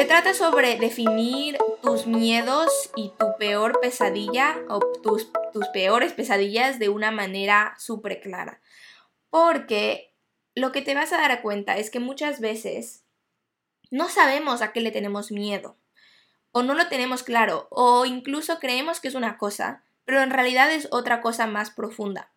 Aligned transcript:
Se 0.00 0.06
trata 0.06 0.32
sobre 0.32 0.78
definir 0.78 1.58
tus 1.82 2.06
miedos 2.06 2.90
y 2.96 3.12
tu 3.18 3.36
peor 3.38 3.80
pesadilla 3.82 4.58
o 4.70 4.80
tus, 4.80 5.28
peores 5.74 6.14
pesadillas 6.14 6.78
de 6.78 6.88
una 6.88 7.10
manera 7.10 7.74
súper 7.78 8.22
clara. 8.22 8.62
Porque 9.28 10.14
lo 10.54 10.72
que 10.72 10.80
te 10.80 10.94
vas 10.94 11.12
a 11.12 11.18
dar 11.18 11.42
cuenta 11.42 11.76
es 11.76 11.90
que 11.90 12.00
muchas 12.00 12.40
veces 12.40 13.04
no 13.90 14.08
sabemos 14.08 14.62
a 14.62 14.72
qué 14.72 14.80
le 14.80 14.90
tenemos 14.90 15.32
miedo 15.32 15.76
o 16.50 16.62
no 16.62 16.72
lo 16.72 16.88
tenemos 16.88 17.22
claro 17.22 17.68
o 17.70 18.06
incluso 18.06 18.58
creemos 18.58 19.00
que 19.00 19.08
es 19.08 19.14
una 19.14 19.36
cosa, 19.36 19.84
pero 20.06 20.22
en 20.22 20.30
realidad 20.30 20.72
es 20.72 20.88
otra 20.92 21.20
cosa 21.20 21.46
más 21.46 21.70
profunda. 21.70 22.32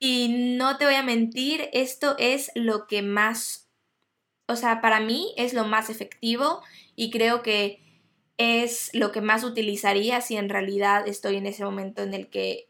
Y 0.00 0.56
no 0.58 0.76
te 0.76 0.86
voy 0.86 0.96
a 0.96 1.04
mentir, 1.04 1.68
esto 1.72 2.16
es 2.18 2.50
lo 2.56 2.88
que 2.88 3.02
más, 3.02 3.68
o 4.48 4.56
sea, 4.56 4.80
para 4.80 4.98
mí 4.98 5.32
es 5.36 5.54
lo 5.54 5.64
más 5.66 5.88
efectivo 5.88 6.64
y 6.96 7.10
creo 7.10 7.42
que 7.42 7.82
es 8.38 8.90
lo 8.94 9.12
que 9.12 9.20
más 9.20 9.44
utilizaría 9.44 10.20
si 10.20 10.36
en 10.36 10.48
realidad 10.48 11.06
estoy 11.06 11.36
en 11.36 11.46
ese 11.46 11.64
momento 11.64 12.02
en 12.02 12.14
el 12.14 12.28
que, 12.28 12.68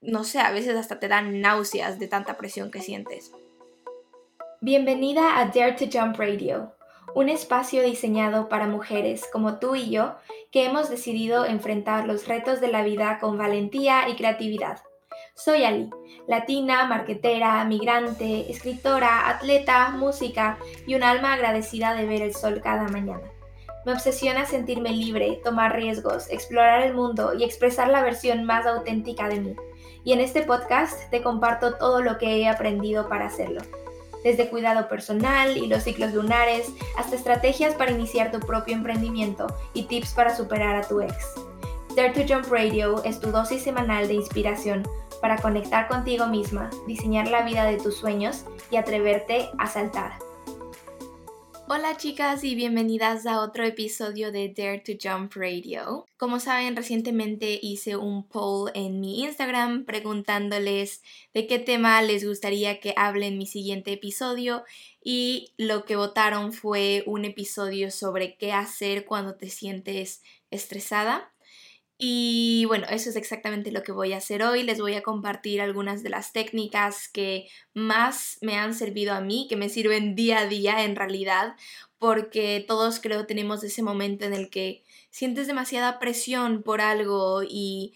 no 0.00 0.24
sé, 0.24 0.40
a 0.40 0.50
veces 0.50 0.76
hasta 0.76 1.00
te 1.00 1.08
dan 1.08 1.40
náuseas 1.40 1.98
de 1.98 2.08
tanta 2.08 2.36
presión 2.36 2.70
que 2.70 2.80
sientes. 2.80 3.32
Bienvenida 4.60 5.38
a 5.38 5.46
Dare 5.46 5.72
to 5.72 5.86
Jump 5.92 6.16
Radio, 6.18 6.74
un 7.14 7.28
espacio 7.28 7.82
diseñado 7.82 8.48
para 8.48 8.66
mujeres 8.66 9.24
como 9.32 9.58
tú 9.58 9.74
y 9.74 9.90
yo 9.90 10.16
que 10.50 10.64
hemos 10.64 10.90
decidido 10.90 11.46
enfrentar 11.46 12.06
los 12.06 12.26
retos 12.28 12.60
de 12.60 12.68
la 12.68 12.82
vida 12.82 13.18
con 13.20 13.38
valentía 13.38 14.08
y 14.08 14.16
creatividad. 14.16 14.80
Soy 15.34 15.64
Ali, 15.64 15.90
latina, 16.28 16.86
marquetera, 16.86 17.64
migrante, 17.64 18.50
escritora, 18.50 19.28
atleta, 19.28 19.90
música 19.90 20.58
y 20.86 20.94
un 20.94 21.02
alma 21.02 21.32
agradecida 21.32 21.94
de 21.94 22.06
ver 22.06 22.22
el 22.22 22.34
sol 22.34 22.60
cada 22.62 22.86
mañana. 22.88 23.30
Me 23.84 23.92
obsesiona 23.92 24.46
sentirme 24.46 24.90
libre, 24.90 25.40
tomar 25.42 25.74
riesgos, 25.74 26.30
explorar 26.30 26.82
el 26.82 26.94
mundo 26.94 27.34
y 27.34 27.42
expresar 27.42 27.88
la 27.88 28.02
versión 28.02 28.44
más 28.44 28.64
auténtica 28.64 29.28
de 29.28 29.40
mí. 29.40 29.56
Y 30.04 30.12
en 30.12 30.20
este 30.20 30.42
podcast 30.42 31.10
te 31.10 31.22
comparto 31.22 31.74
todo 31.74 32.00
lo 32.00 32.18
que 32.18 32.36
he 32.36 32.48
aprendido 32.48 33.08
para 33.08 33.26
hacerlo. 33.26 33.60
Desde 34.22 34.48
cuidado 34.48 34.88
personal 34.88 35.56
y 35.56 35.66
los 35.66 35.82
ciclos 35.82 36.12
lunares 36.12 36.68
hasta 36.96 37.16
estrategias 37.16 37.74
para 37.74 37.90
iniciar 37.90 38.30
tu 38.30 38.38
propio 38.38 38.74
emprendimiento 38.74 39.48
y 39.74 39.84
tips 39.84 40.12
para 40.12 40.36
superar 40.36 40.76
a 40.76 40.86
tu 40.86 41.00
ex. 41.00 41.14
Dare 41.96 42.10
to 42.10 42.22
Jump 42.26 42.50
Radio 42.50 43.02
es 43.04 43.18
tu 43.18 43.32
dosis 43.32 43.62
semanal 43.62 44.06
de 44.06 44.14
inspiración 44.14 44.86
para 45.20 45.38
conectar 45.38 45.88
contigo 45.88 46.26
misma, 46.26 46.70
diseñar 46.86 47.28
la 47.28 47.42
vida 47.42 47.64
de 47.64 47.78
tus 47.78 47.96
sueños 47.96 48.44
y 48.70 48.76
atreverte 48.76 49.50
a 49.58 49.66
saltar. 49.66 50.12
Hola 51.74 51.96
chicas 51.96 52.44
y 52.44 52.54
bienvenidas 52.54 53.24
a 53.24 53.40
otro 53.40 53.64
episodio 53.64 54.30
de 54.30 54.52
Dare 54.54 54.80
to 54.80 54.92
Jump 55.02 55.32
Radio. 55.34 56.04
Como 56.18 56.38
saben, 56.38 56.76
recientemente 56.76 57.58
hice 57.62 57.96
un 57.96 58.28
poll 58.28 58.70
en 58.74 59.00
mi 59.00 59.22
Instagram 59.22 59.86
preguntándoles 59.86 61.02
de 61.32 61.46
qué 61.46 61.58
tema 61.58 62.02
les 62.02 62.26
gustaría 62.26 62.78
que 62.78 62.92
hable 62.98 63.28
en 63.28 63.38
mi 63.38 63.46
siguiente 63.46 63.90
episodio 63.90 64.64
y 65.02 65.54
lo 65.56 65.86
que 65.86 65.96
votaron 65.96 66.52
fue 66.52 67.04
un 67.06 67.24
episodio 67.24 67.90
sobre 67.90 68.36
qué 68.36 68.52
hacer 68.52 69.06
cuando 69.06 69.36
te 69.36 69.48
sientes 69.48 70.22
estresada. 70.50 71.31
Y 72.04 72.64
bueno, 72.66 72.84
eso 72.90 73.10
es 73.10 73.14
exactamente 73.16 73.70
lo 73.70 73.84
que 73.84 73.92
voy 73.92 74.12
a 74.12 74.16
hacer 74.16 74.42
hoy. 74.42 74.64
Les 74.64 74.80
voy 74.80 74.94
a 74.94 75.04
compartir 75.04 75.60
algunas 75.60 76.02
de 76.02 76.10
las 76.10 76.32
técnicas 76.32 77.06
que 77.06 77.48
más 77.74 78.38
me 78.40 78.56
han 78.56 78.74
servido 78.74 79.14
a 79.14 79.20
mí, 79.20 79.46
que 79.48 79.54
me 79.54 79.68
sirven 79.68 80.16
día 80.16 80.40
a 80.40 80.48
día 80.48 80.82
en 80.82 80.96
realidad, 80.96 81.54
porque 81.98 82.64
todos 82.66 82.98
creo 82.98 83.24
tenemos 83.26 83.62
ese 83.62 83.84
momento 83.84 84.24
en 84.24 84.32
el 84.32 84.50
que 84.50 84.82
sientes 85.10 85.46
demasiada 85.46 86.00
presión 86.00 86.64
por 86.64 86.80
algo 86.80 87.44
y 87.48 87.94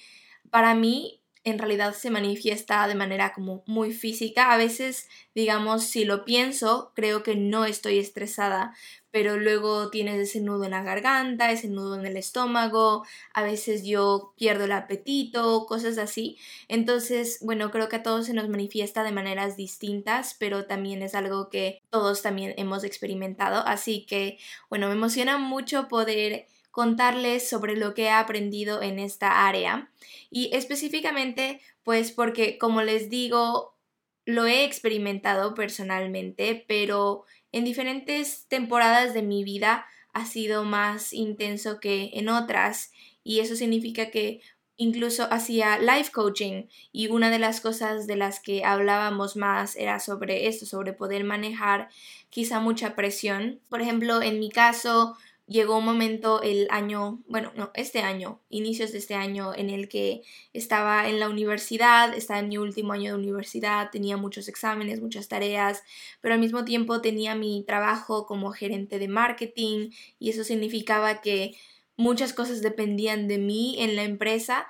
para 0.50 0.76
mí 0.76 1.20
en 1.42 1.58
realidad 1.58 1.92
se 1.94 2.10
manifiesta 2.10 2.86
de 2.86 2.94
manera 2.94 3.32
como 3.32 3.64
muy 3.66 3.92
física. 3.92 4.52
A 4.52 4.56
veces, 4.56 5.08
digamos, 5.34 5.82
si 5.84 6.04
lo 6.04 6.24
pienso, 6.24 6.92
creo 6.94 7.24
que 7.24 7.34
no 7.34 7.64
estoy 7.64 7.98
estresada, 7.98 8.72
pero 9.16 9.38
luego 9.38 9.88
tienes 9.88 10.18
ese 10.20 10.42
nudo 10.42 10.64
en 10.66 10.72
la 10.72 10.82
garganta, 10.82 11.50
ese 11.50 11.68
nudo 11.68 11.98
en 11.98 12.04
el 12.04 12.18
estómago, 12.18 13.06
a 13.32 13.42
veces 13.42 13.82
yo 13.82 14.34
pierdo 14.36 14.64
el 14.64 14.72
apetito, 14.72 15.64
cosas 15.64 15.96
así. 15.96 16.36
Entonces, 16.68 17.38
bueno, 17.40 17.70
creo 17.70 17.88
que 17.88 17.96
a 17.96 18.02
todos 18.02 18.26
se 18.26 18.34
nos 18.34 18.50
manifiesta 18.50 19.04
de 19.04 19.12
maneras 19.12 19.56
distintas, 19.56 20.36
pero 20.38 20.66
también 20.66 21.00
es 21.00 21.14
algo 21.14 21.48
que 21.48 21.80
todos 21.88 22.20
también 22.20 22.52
hemos 22.58 22.84
experimentado. 22.84 23.66
Así 23.66 24.04
que, 24.04 24.36
bueno, 24.68 24.88
me 24.88 24.92
emociona 24.92 25.38
mucho 25.38 25.88
poder 25.88 26.44
contarles 26.70 27.48
sobre 27.48 27.74
lo 27.74 27.94
que 27.94 28.02
he 28.02 28.10
aprendido 28.10 28.82
en 28.82 28.98
esta 28.98 29.48
área 29.48 29.90
y 30.28 30.54
específicamente 30.54 31.62
pues 31.84 32.12
porque 32.12 32.58
como 32.58 32.82
les 32.82 33.08
digo 33.08 33.78
lo 34.26 34.44
he 34.44 34.64
experimentado 34.64 35.54
personalmente 35.54 36.66
pero 36.68 37.24
en 37.52 37.64
diferentes 37.64 38.46
temporadas 38.48 39.14
de 39.14 39.22
mi 39.22 39.44
vida 39.44 39.86
ha 40.12 40.24
sido 40.24 40.64
más 40.64 41.12
intenso 41.12 41.80
que 41.80 42.10
en 42.14 42.28
otras 42.28 42.92
y 43.22 43.40
eso 43.40 43.56
significa 43.56 44.10
que 44.10 44.40
incluso 44.76 45.26
hacía 45.32 45.78
life 45.78 46.10
coaching 46.12 46.64
y 46.92 47.08
una 47.08 47.30
de 47.30 47.38
las 47.38 47.60
cosas 47.60 48.06
de 48.06 48.16
las 48.16 48.40
que 48.40 48.64
hablábamos 48.64 49.36
más 49.36 49.76
era 49.76 50.00
sobre 50.00 50.48
esto, 50.48 50.66
sobre 50.66 50.92
poder 50.92 51.24
manejar 51.24 51.88
quizá 52.30 52.60
mucha 52.60 52.94
presión. 52.94 53.60
Por 53.68 53.80
ejemplo, 53.80 54.22
en 54.22 54.38
mi 54.38 54.50
caso 54.50 55.16
llegó 55.46 55.78
un 55.78 55.84
momento 55.84 56.42
el 56.42 56.66
año, 56.70 57.22
bueno, 57.28 57.52
no, 57.56 57.70
este 57.74 58.00
año, 58.00 58.40
inicios 58.48 58.92
de 58.92 58.98
este 58.98 59.14
año, 59.14 59.52
en 59.54 59.70
el 59.70 59.88
que 59.88 60.22
estaba 60.52 61.08
en 61.08 61.20
la 61.20 61.28
universidad, 61.28 62.14
estaba 62.14 62.40
en 62.40 62.48
mi 62.48 62.58
último 62.58 62.92
año 62.92 63.12
de 63.12 63.22
universidad, 63.22 63.90
tenía 63.90 64.16
muchos 64.16 64.48
exámenes, 64.48 65.00
muchas 65.00 65.28
tareas, 65.28 65.82
pero 66.20 66.34
al 66.34 66.40
mismo 66.40 66.64
tiempo 66.64 67.00
tenía 67.00 67.34
mi 67.34 67.64
trabajo 67.66 68.26
como 68.26 68.50
gerente 68.50 68.98
de 68.98 69.08
marketing 69.08 69.90
y 70.18 70.30
eso 70.30 70.42
significaba 70.42 71.20
que 71.20 71.56
muchas 71.96 72.32
cosas 72.32 72.60
dependían 72.60 73.28
de 73.28 73.38
mí 73.38 73.76
en 73.78 73.96
la 73.96 74.02
empresa 74.02 74.66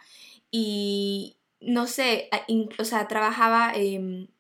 y 0.51 1.36
no 1.61 1.87
sé, 1.87 2.29
o 2.79 2.85
sea, 2.85 3.09
trabajaba, 3.09 3.73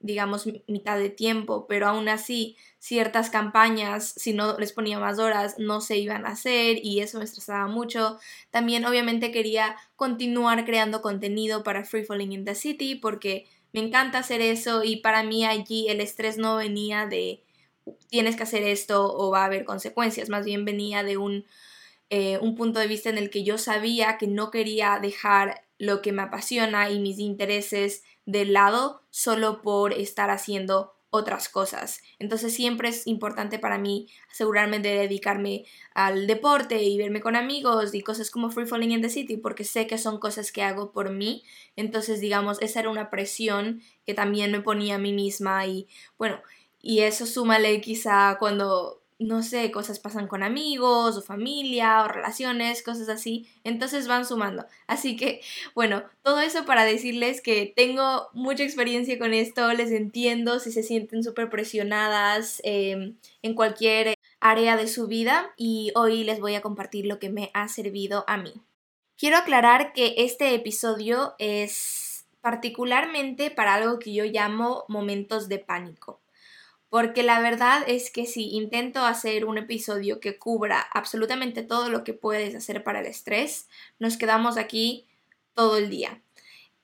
digamos, 0.00 0.46
mitad 0.68 0.98
de 0.98 1.08
tiempo, 1.08 1.66
pero 1.66 1.88
aún 1.88 2.08
así 2.08 2.56
ciertas 2.78 3.30
campañas, 3.30 4.12
si 4.16 4.32
no 4.32 4.58
les 4.58 4.72
ponía 4.72 4.98
más 4.98 5.18
horas, 5.18 5.56
no 5.58 5.80
se 5.80 5.96
iban 5.96 6.26
a 6.26 6.30
hacer 6.30 6.78
y 6.82 7.00
eso 7.00 7.18
me 7.18 7.24
estresaba 7.24 7.66
mucho. 7.68 8.18
También 8.50 8.84
obviamente 8.84 9.32
quería 9.32 9.76
continuar 9.96 10.64
creando 10.66 11.00
contenido 11.00 11.62
para 11.62 11.84
Free 11.84 12.04
Falling 12.04 12.32
in 12.32 12.44
the 12.44 12.54
City 12.54 12.96
porque 12.96 13.46
me 13.72 13.80
encanta 13.80 14.18
hacer 14.18 14.40
eso 14.40 14.84
y 14.84 14.96
para 14.96 15.22
mí 15.22 15.44
allí 15.44 15.88
el 15.88 16.00
estrés 16.00 16.38
no 16.38 16.56
venía 16.56 17.06
de 17.06 17.42
tienes 18.08 18.36
que 18.36 18.42
hacer 18.42 18.62
esto 18.62 19.12
o 19.16 19.30
va 19.30 19.42
a 19.42 19.46
haber 19.46 19.64
consecuencias, 19.64 20.28
más 20.28 20.44
bien 20.44 20.64
venía 20.64 21.02
de 21.02 21.16
un, 21.16 21.46
eh, 22.10 22.38
un 22.40 22.56
punto 22.56 22.80
de 22.80 22.88
vista 22.88 23.10
en 23.10 23.18
el 23.18 23.30
que 23.30 23.44
yo 23.44 23.58
sabía 23.58 24.18
que 24.18 24.26
no 24.26 24.50
quería 24.50 24.98
dejar 25.00 25.65
lo 25.78 26.02
que 26.02 26.12
me 26.12 26.22
apasiona 26.22 26.90
y 26.90 26.98
mis 26.98 27.18
intereses 27.18 28.02
de 28.24 28.44
lado 28.44 29.02
solo 29.10 29.62
por 29.62 29.92
estar 29.92 30.30
haciendo 30.30 30.96
otras 31.10 31.48
cosas. 31.48 32.02
Entonces 32.18 32.54
siempre 32.54 32.88
es 32.88 33.06
importante 33.06 33.58
para 33.58 33.78
mí 33.78 34.08
asegurarme 34.30 34.80
de 34.80 34.90
dedicarme 34.90 35.64
al 35.94 36.26
deporte 36.26 36.82
y 36.82 36.98
verme 36.98 37.20
con 37.20 37.36
amigos 37.36 37.94
y 37.94 38.02
cosas 38.02 38.30
como 38.30 38.50
Free 38.50 38.66
Falling 38.66 38.92
in 38.92 39.02
the 39.02 39.08
City 39.08 39.36
porque 39.36 39.64
sé 39.64 39.86
que 39.86 39.98
son 39.98 40.18
cosas 40.18 40.52
que 40.52 40.62
hago 40.62 40.92
por 40.92 41.10
mí. 41.10 41.42
Entonces 41.76 42.20
digamos, 42.20 42.60
esa 42.60 42.80
era 42.80 42.90
una 42.90 43.10
presión 43.10 43.82
que 44.04 44.14
también 44.14 44.52
me 44.52 44.60
ponía 44.60 44.96
a 44.96 44.98
mí 44.98 45.12
misma 45.12 45.66
y 45.66 45.88
bueno, 46.18 46.40
y 46.80 47.00
eso 47.00 47.26
súmale 47.26 47.80
quizá 47.80 48.36
cuando 48.38 49.02
no 49.18 49.42
sé, 49.42 49.70
cosas 49.70 49.98
pasan 49.98 50.28
con 50.28 50.42
amigos 50.42 51.16
o 51.16 51.22
familia 51.22 52.02
o 52.02 52.08
relaciones, 52.08 52.82
cosas 52.82 53.08
así, 53.08 53.48
entonces 53.64 54.08
van 54.08 54.26
sumando. 54.26 54.66
Así 54.86 55.16
que, 55.16 55.40
bueno, 55.74 56.04
todo 56.22 56.40
eso 56.40 56.66
para 56.66 56.84
decirles 56.84 57.40
que 57.40 57.72
tengo 57.74 58.28
mucha 58.34 58.62
experiencia 58.62 59.18
con 59.18 59.32
esto, 59.32 59.72
les 59.72 59.90
entiendo 59.90 60.60
si 60.60 60.70
se 60.70 60.82
sienten 60.82 61.22
súper 61.22 61.48
presionadas 61.48 62.60
em, 62.64 63.16
en 63.42 63.54
cualquier 63.54 64.14
área 64.40 64.76
de 64.76 64.88
su 64.88 65.06
vida 65.06 65.52
y 65.56 65.92
hoy 65.94 66.24
les 66.24 66.40
voy 66.40 66.54
a 66.54 66.62
compartir 66.62 67.06
lo 67.06 67.18
que 67.18 67.30
me 67.30 67.50
ha 67.54 67.68
servido 67.68 68.24
a 68.26 68.36
mí. 68.36 68.52
Quiero 69.16 69.38
aclarar 69.38 69.94
que 69.94 70.14
este 70.18 70.54
episodio 70.54 71.34
es 71.38 72.26
particularmente 72.42 73.50
para 73.50 73.74
algo 73.74 73.98
que 73.98 74.12
yo 74.12 74.24
llamo 74.24 74.84
momentos 74.88 75.48
de 75.48 75.58
pánico 75.58 76.20
porque 76.88 77.22
la 77.22 77.40
verdad 77.40 77.82
es 77.86 78.10
que 78.10 78.26
si 78.26 78.50
intento 78.50 79.04
hacer 79.04 79.44
un 79.44 79.58
episodio 79.58 80.20
que 80.20 80.38
cubra 80.38 80.80
absolutamente 80.80 81.62
todo 81.62 81.88
lo 81.88 82.04
que 82.04 82.14
puedes 82.14 82.54
hacer 82.54 82.84
para 82.84 83.00
el 83.00 83.06
estrés, 83.06 83.68
nos 83.98 84.16
quedamos 84.16 84.56
aquí 84.56 85.06
todo 85.54 85.76
el 85.78 85.90
día. 85.90 86.22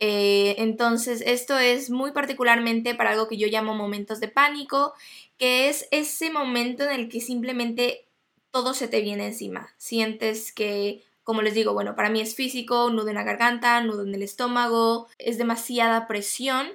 Eh, 0.01 0.57
entonces, 0.59 1.23
esto 1.25 1.57
es 1.57 1.89
muy 1.89 2.11
particularmente 2.11 2.97
para 2.97 3.13
algo 3.13 3.29
que 3.29 3.37
yo 3.37 3.47
llamo 3.47 3.75
momentos 3.75 4.19
de 4.19 4.27
pánico, 4.27 4.95
que 5.39 5.69
es 5.69 5.87
ese 5.93 6.31
momento 6.31 6.83
en 6.83 6.91
el 6.91 7.09
que 7.09 7.21
simplemente 7.21 8.09
todo 8.51 8.75
se 8.75 8.89
te 8.89 9.01
viene 9.01 9.27
encima. 9.27 9.73
Sientes 9.77 10.53
que, 10.53 11.05
como 11.23 11.41
les 11.43 11.55
digo, 11.55 11.73
bueno, 11.73 11.95
para 11.95 12.11
mí 12.11 12.21
es 12.21 12.35
físico, 12.35 12.91
nudo 12.91 13.11
en 13.11 13.15
la 13.15 13.23
garganta, 13.23 13.81
nudo 13.81 14.03
en 14.03 14.13
el 14.13 14.25
estómago, 14.25 15.07
es 15.19 15.39
demasiada 15.39 16.09
presión 16.09 16.67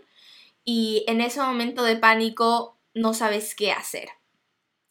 y 0.63 1.03
en 1.07 1.19
ese 1.19 1.41
momento 1.41 1.83
de 1.83 1.97
pánico 1.97 2.76
no 2.97 3.13
sabes 3.13 3.55
qué 3.55 3.71
hacer. 3.71 4.09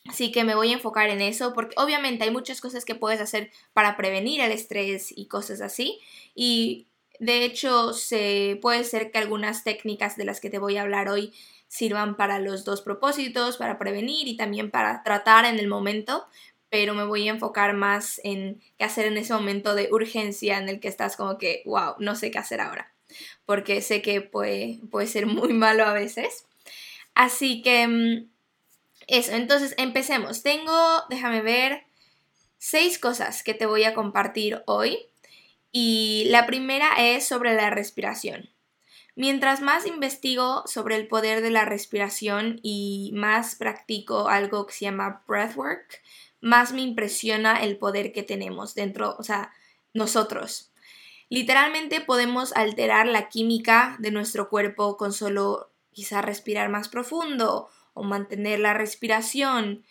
Así 0.09 0.31
que 0.31 0.45
me 0.45 0.55
voy 0.55 0.71
a 0.71 0.75
enfocar 0.75 1.11
en 1.11 1.21
eso 1.21 1.53
porque 1.53 1.75
obviamente 1.79 2.25
hay 2.25 2.31
muchas 2.31 2.61
cosas 2.61 2.85
que 2.85 2.95
puedes 2.95 3.21
hacer 3.21 3.51
para 3.73 3.97
prevenir 3.97 4.41
el 4.41 4.53
estrés 4.53 5.13
y 5.17 5.27
cosas 5.27 5.61
así. 5.61 5.99
Y 6.35 6.87
de 7.19 7.45
hecho, 7.45 7.93
se 7.93 8.59
puede 8.63 8.85
ser 8.85 9.11
que 9.11 9.19
algunas 9.19 9.65
técnicas 9.65 10.17
de 10.17 10.25
las 10.25 10.41
que 10.41 10.51
te 10.51 10.59
voy 10.59 10.77
a 10.77 10.83
hablar 10.83 11.09
hoy 11.09 11.33
sirvan 11.69 12.17
para 12.17 12.39
los 12.39 12.65
dos 12.65 12.83
propósitos, 12.83 13.57
para 13.57 13.79
prevenir 13.79 14.29
y 14.29 14.37
también 14.37 14.71
para 14.71 15.03
tratar 15.03 15.45
en 15.45 15.59
el 15.59 15.67
momento, 15.67 16.27
pero 16.71 16.95
me 16.95 17.05
voy 17.05 17.29
a 17.29 17.33
enfocar 17.33 17.75
más 17.75 18.21
en 18.23 18.61
qué 18.79 18.85
hacer 18.85 19.07
en 19.07 19.17
ese 19.17 19.33
momento 19.33 19.75
de 19.75 19.89
urgencia 19.91 20.59
en 20.59 20.69
el 20.69 20.81
que 20.81 20.89
estás 20.89 21.17
como 21.17 21.39
que, 21.39 21.63
wow, 21.65 21.95
no 21.99 22.15
sé 22.15 22.31
qué 22.31 22.39
hacer 22.39 22.61
ahora, 22.61 22.93
porque 23.45 23.81
sé 23.83 24.03
que 24.03 24.21
puede, 24.21 24.81
puede 24.91 25.07
ser 25.07 25.27
muy 25.27 25.53
malo 25.53 25.85
a 25.85 25.93
veces. 25.93 26.46
Así 27.17 27.63
que 27.63 27.89
mm, 27.89 28.31
eso, 29.09 29.33
entonces 29.33 29.75
empecemos. 29.79 30.43
Tengo, 30.43 31.03
déjame 31.09 31.41
ver, 31.41 31.87
seis 32.59 32.99
cosas 32.99 33.43
que 33.43 33.55
te 33.55 33.65
voy 33.65 33.85
a 33.85 33.95
compartir 33.95 34.63
hoy 34.67 34.99
y 35.73 36.27
la 36.29 36.47
primera 36.47 36.91
es 36.99 37.27
sobre 37.27 37.55
la 37.55 37.71
respiración. 37.71 38.51
Mientras 39.15 39.63
más 39.63 39.87
investigo 39.87 40.63
sobre 40.67 40.97
el 40.97 41.09
poder 41.09 41.41
de 41.41 41.51
la 41.51 41.65
respiración 41.65 42.61
y 42.63 43.13
más 43.15 43.55
practico 43.55 44.29
algo 44.29 44.67
que 44.67 44.75
se 44.75 44.85
llama 44.85 45.25
breathwork, 45.27 46.03
más 46.43 46.75
me 46.75 46.83
impresiona 46.83 47.63
el 47.63 47.79
poder 47.79 48.13
que 48.13 48.25
tenemos 48.25 48.75
dentro, 48.75 49.17
o 49.19 49.23
sea, 49.23 49.53
nosotros. 49.95 50.71
Literalmente 51.31 52.03
podemos 52.03 52.55
alterar 52.55 53.07
la 53.07 53.31
química 53.31 53.97
de 54.01 54.11
nuestro 54.11 54.51
cuerpo 54.51 54.99
con 54.99 55.15
solo 55.15 55.73
quizá 55.97 56.21
respirar 56.21 56.69
más 56.69 56.89
profundo 56.89 57.71
o 57.95 58.03
mantener 58.03 58.61
la 58.61 58.75
respiración. 58.75 59.83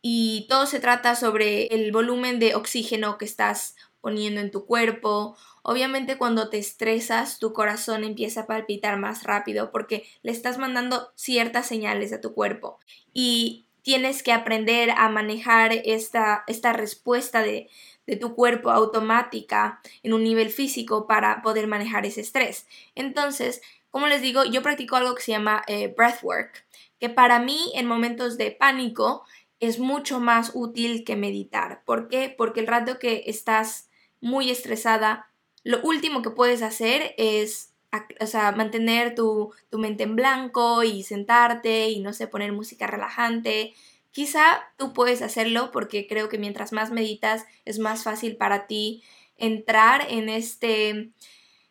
Y 0.00 0.46
todo 0.48 0.64
se 0.64 0.80
trata 0.80 1.14
sobre 1.14 1.66
el 1.66 1.92
volumen 1.92 2.38
de 2.38 2.54
oxígeno 2.54 3.18
que 3.18 3.26
estás 3.26 3.76
poniendo 4.00 4.40
en 4.40 4.50
tu 4.50 4.64
cuerpo. 4.64 5.36
Obviamente 5.62 6.16
cuando 6.16 6.48
te 6.48 6.58
estresas 6.58 7.38
tu 7.38 7.52
corazón 7.52 8.02
empieza 8.02 8.42
a 8.42 8.46
palpitar 8.46 8.98
más 8.98 9.24
rápido 9.24 9.70
porque 9.72 10.08
le 10.22 10.32
estás 10.32 10.56
mandando 10.56 11.12
ciertas 11.16 11.66
señales 11.66 12.14
a 12.14 12.22
tu 12.22 12.32
cuerpo 12.32 12.78
y 13.12 13.66
tienes 13.82 14.22
que 14.22 14.32
aprender 14.32 14.90
a 14.90 15.10
manejar 15.10 15.72
esta, 15.84 16.44
esta 16.46 16.72
respuesta 16.72 17.42
de, 17.42 17.68
de 18.06 18.16
tu 18.16 18.34
cuerpo 18.34 18.70
automática 18.70 19.80
en 20.02 20.14
un 20.14 20.22
nivel 20.22 20.50
físico 20.50 21.06
para 21.06 21.42
poder 21.42 21.66
manejar 21.66 22.06
ese 22.06 22.20
estrés. 22.20 22.66
Entonces, 22.94 23.60
como 23.96 24.08
les 24.08 24.20
digo, 24.20 24.44
yo 24.44 24.60
practico 24.60 24.96
algo 24.96 25.14
que 25.14 25.22
se 25.22 25.32
llama 25.32 25.62
eh, 25.68 25.94
breathwork, 25.96 26.66
que 27.00 27.08
para 27.08 27.38
mí 27.38 27.72
en 27.74 27.86
momentos 27.86 28.36
de 28.36 28.50
pánico 28.50 29.24
es 29.58 29.78
mucho 29.78 30.20
más 30.20 30.50
útil 30.52 31.02
que 31.02 31.16
meditar. 31.16 31.82
¿Por 31.86 32.08
qué? 32.08 32.28
Porque 32.36 32.60
el 32.60 32.66
rato 32.66 32.98
que 32.98 33.22
estás 33.24 33.88
muy 34.20 34.50
estresada, 34.50 35.30
lo 35.64 35.80
último 35.80 36.20
que 36.20 36.28
puedes 36.28 36.60
hacer 36.60 37.14
es 37.16 37.72
mantener 38.54 39.14
tu, 39.14 39.54
tu, 39.70 39.78
mente 39.78 40.02
en 40.02 40.14
blanco 40.14 40.82
y 40.82 41.02
sentarte 41.02 41.88
y 41.88 42.00
no 42.00 42.12
sé, 42.12 42.28
poner 42.28 42.52
música 42.52 42.86
relajante. 42.86 43.72
Quizá 44.10 44.74
tú 44.76 44.92
puedes 44.92 45.22
hacerlo 45.22 45.70
porque 45.72 46.06
creo 46.06 46.28
que 46.28 46.36
mientras 46.36 46.70
más 46.70 46.90
meditas 46.90 47.46
es 47.64 47.78
más 47.78 48.04
fácil 48.04 48.36
para 48.36 48.66
ti 48.66 49.02
entrar 49.38 50.04
en 50.10 50.28
este 50.28 51.12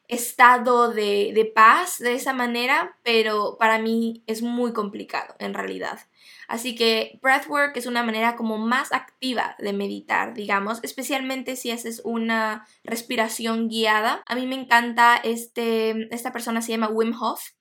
estado 0.07 0.91
de, 0.91 1.31
de 1.33 1.45
paz 1.45 1.99
de 1.99 2.13
esa 2.13 2.33
manera, 2.33 2.97
pero 3.03 3.57
para 3.59 3.79
mí 3.79 4.23
es 4.27 4.41
muy 4.41 4.73
complicado 4.73 5.35
en 5.39 5.53
realidad. 5.53 5.99
Así 6.47 6.75
que 6.75 7.19
breathwork 7.21 7.75
es 7.75 7.85
una 7.85 8.03
manera 8.03 8.35
como 8.35 8.57
más 8.57 8.93
activa 8.93 9.55
de 9.59 9.73
meditar, 9.73 10.33
digamos, 10.33 10.79
especialmente 10.83 11.55
si 11.55 11.71
haces 11.71 12.01
una 12.03 12.67
respiración 12.83 13.67
guiada. 13.67 14.21
A 14.27 14.35
mí 14.35 14.45
me 14.45 14.55
encanta 14.55 15.17
este, 15.17 16.13
esta 16.13 16.31
persona 16.31 16.61
se 16.61 16.71
llama 16.71 16.89
Wim 16.89 17.13
Hof. 17.19 17.51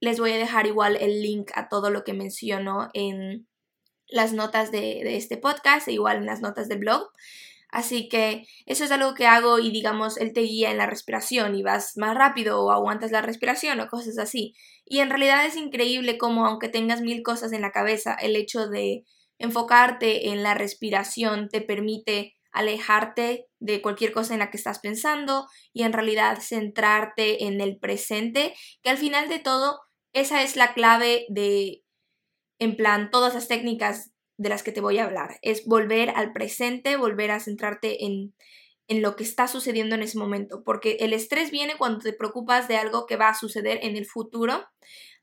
Les 0.00 0.18
voy 0.18 0.32
a 0.32 0.38
dejar 0.38 0.66
igual 0.66 0.96
el 0.96 1.22
link 1.22 1.50
a 1.54 1.68
todo 1.68 1.90
lo 1.90 2.04
que 2.04 2.12
menciono 2.12 2.88
en 2.92 3.46
las 4.08 4.32
notas 4.32 4.70
de, 4.70 4.78
de 4.78 5.16
este 5.16 5.36
podcast 5.36 5.88
e 5.88 5.92
igual 5.92 6.18
en 6.18 6.26
las 6.26 6.40
notas 6.40 6.68
del 6.68 6.78
blog. 6.78 7.10
Así 7.74 8.08
que 8.08 8.46
eso 8.66 8.84
es 8.84 8.92
algo 8.92 9.14
que 9.14 9.26
hago 9.26 9.58
y 9.58 9.72
digamos, 9.72 10.16
él 10.16 10.32
te 10.32 10.42
guía 10.42 10.70
en 10.70 10.78
la 10.78 10.86
respiración 10.86 11.56
y 11.56 11.64
vas 11.64 11.96
más 11.96 12.16
rápido 12.16 12.62
o 12.62 12.70
aguantas 12.70 13.10
la 13.10 13.20
respiración 13.20 13.80
o 13.80 13.88
cosas 13.88 14.16
así. 14.16 14.54
Y 14.84 15.00
en 15.00 15.10
realidad 15.10 15.44
es 15.44 15.56
increíble 15.56 16.16
como 16.16 16.46
aunque 16.46 16.68
tengas 16.68 17.00
mil 17.00 17.24
cosas 17.24 17.52
en 17.52 17.62
la 17.62 17.72
cabeza, 17.72 18.14
el 18.14 18.36
hecho 18.36 18.68
de 18.68 19.02
enfocarte 19.38 20.28
en 20.28 20.44
la 20.44 20.54
respiración 20.54 21.48
te 21.48 21.62
permite 21.62 22.36
alejarte 22.52 23.48
de 23.58 23.82
cualquier 23.82 24.12
cosa 24.12 24.34
en 24.34 24.38
la 24.38 24.52
que 24.52 24.56
estás 24.56 24.78
pensando 24.78 25.48
y 25.72 25.82
en 25.82 25.92
realidad 25.92 26.38
centrarte 26.40 27.42
en 27.42 27.60
el 27.60 27.80
presente, 27.80 28.54
que 28.84 28.90
al 28.90 28.98
final 28.98 29.28
de 29.28 29.40
todo 29.40 29.80
esa 30.12 30.44
es 30.44 30.54
la 30.54 30.74
clave 30.74 31.26
de, 31.28 31.82
en 32.60 32.76
plan, 32.76 33.10
todas 33.10 33.34
las 33.34 33.48
técnicas 33.48 34.13
de 34.36 34.48
las 34.48 34.62
que 34.62 34.72
te 34.72 34.80
voy 34.80 34.98
a 34.98 35.04
hablar. 35.04 35.38
Es 35.42 35.64
volver 35.66 36.10
al 36.10 36.32
presente, 36.32 36.96
volver 36.96 37.30
a 37.30 37.40
centrarte 37.40 38.04
en, 38.04 38.34
en 38.88 39.02
lo 39.02 39.16
que 39.16 39.24
está 39.24 39.48
sucediendo 39.48 39.94
en 39.94 40.02
ese 40.02 40.18
momento, 40.18 40.62
porque 40.64 40.98
el 41.00 41.12
estrés 41.12 41.50
viene 41.50 41.76
cuando 41.76 42.00
te 42.00 42.12
preocupas 42.12 42.68
de 42.68 42.76
algo 42.76 43.06
que 43.06 43.16
va 43.16 43.28
a 43.28 43.38
suceder 43.38 43.78
en 43.82 43.96
el 43.96 44.06
futuro. 44.06 44.64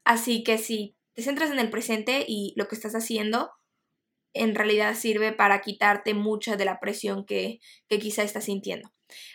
Así 0.04 0.44
que 0.44 0.58
si 0.58 0.96
te 1.14 1.22
centras 1.22 1.52
en 1.52 1.60
el 1.60 1.70
presente 1.70 2.26
y 2.28 2.54
lo 2.56 2.68
que 2.68 2.76
estás 2.76 2.96
haciendo, 2.96 3.52
en 4.34 4.56
realidad 4.56 4.96
sirve 4.96 5.34
para 5.34 5.62
quitarte 5.62 6.14
mucha 6.14 6.56
de 6.56 6.66
la 6.66 6.80
presión 6.80 7.26
que, 7.26 7.60
que 7.88 8.00
quizá 8.00 8.24
estás 8.24 8.46
sintiendo. 8.46 8.92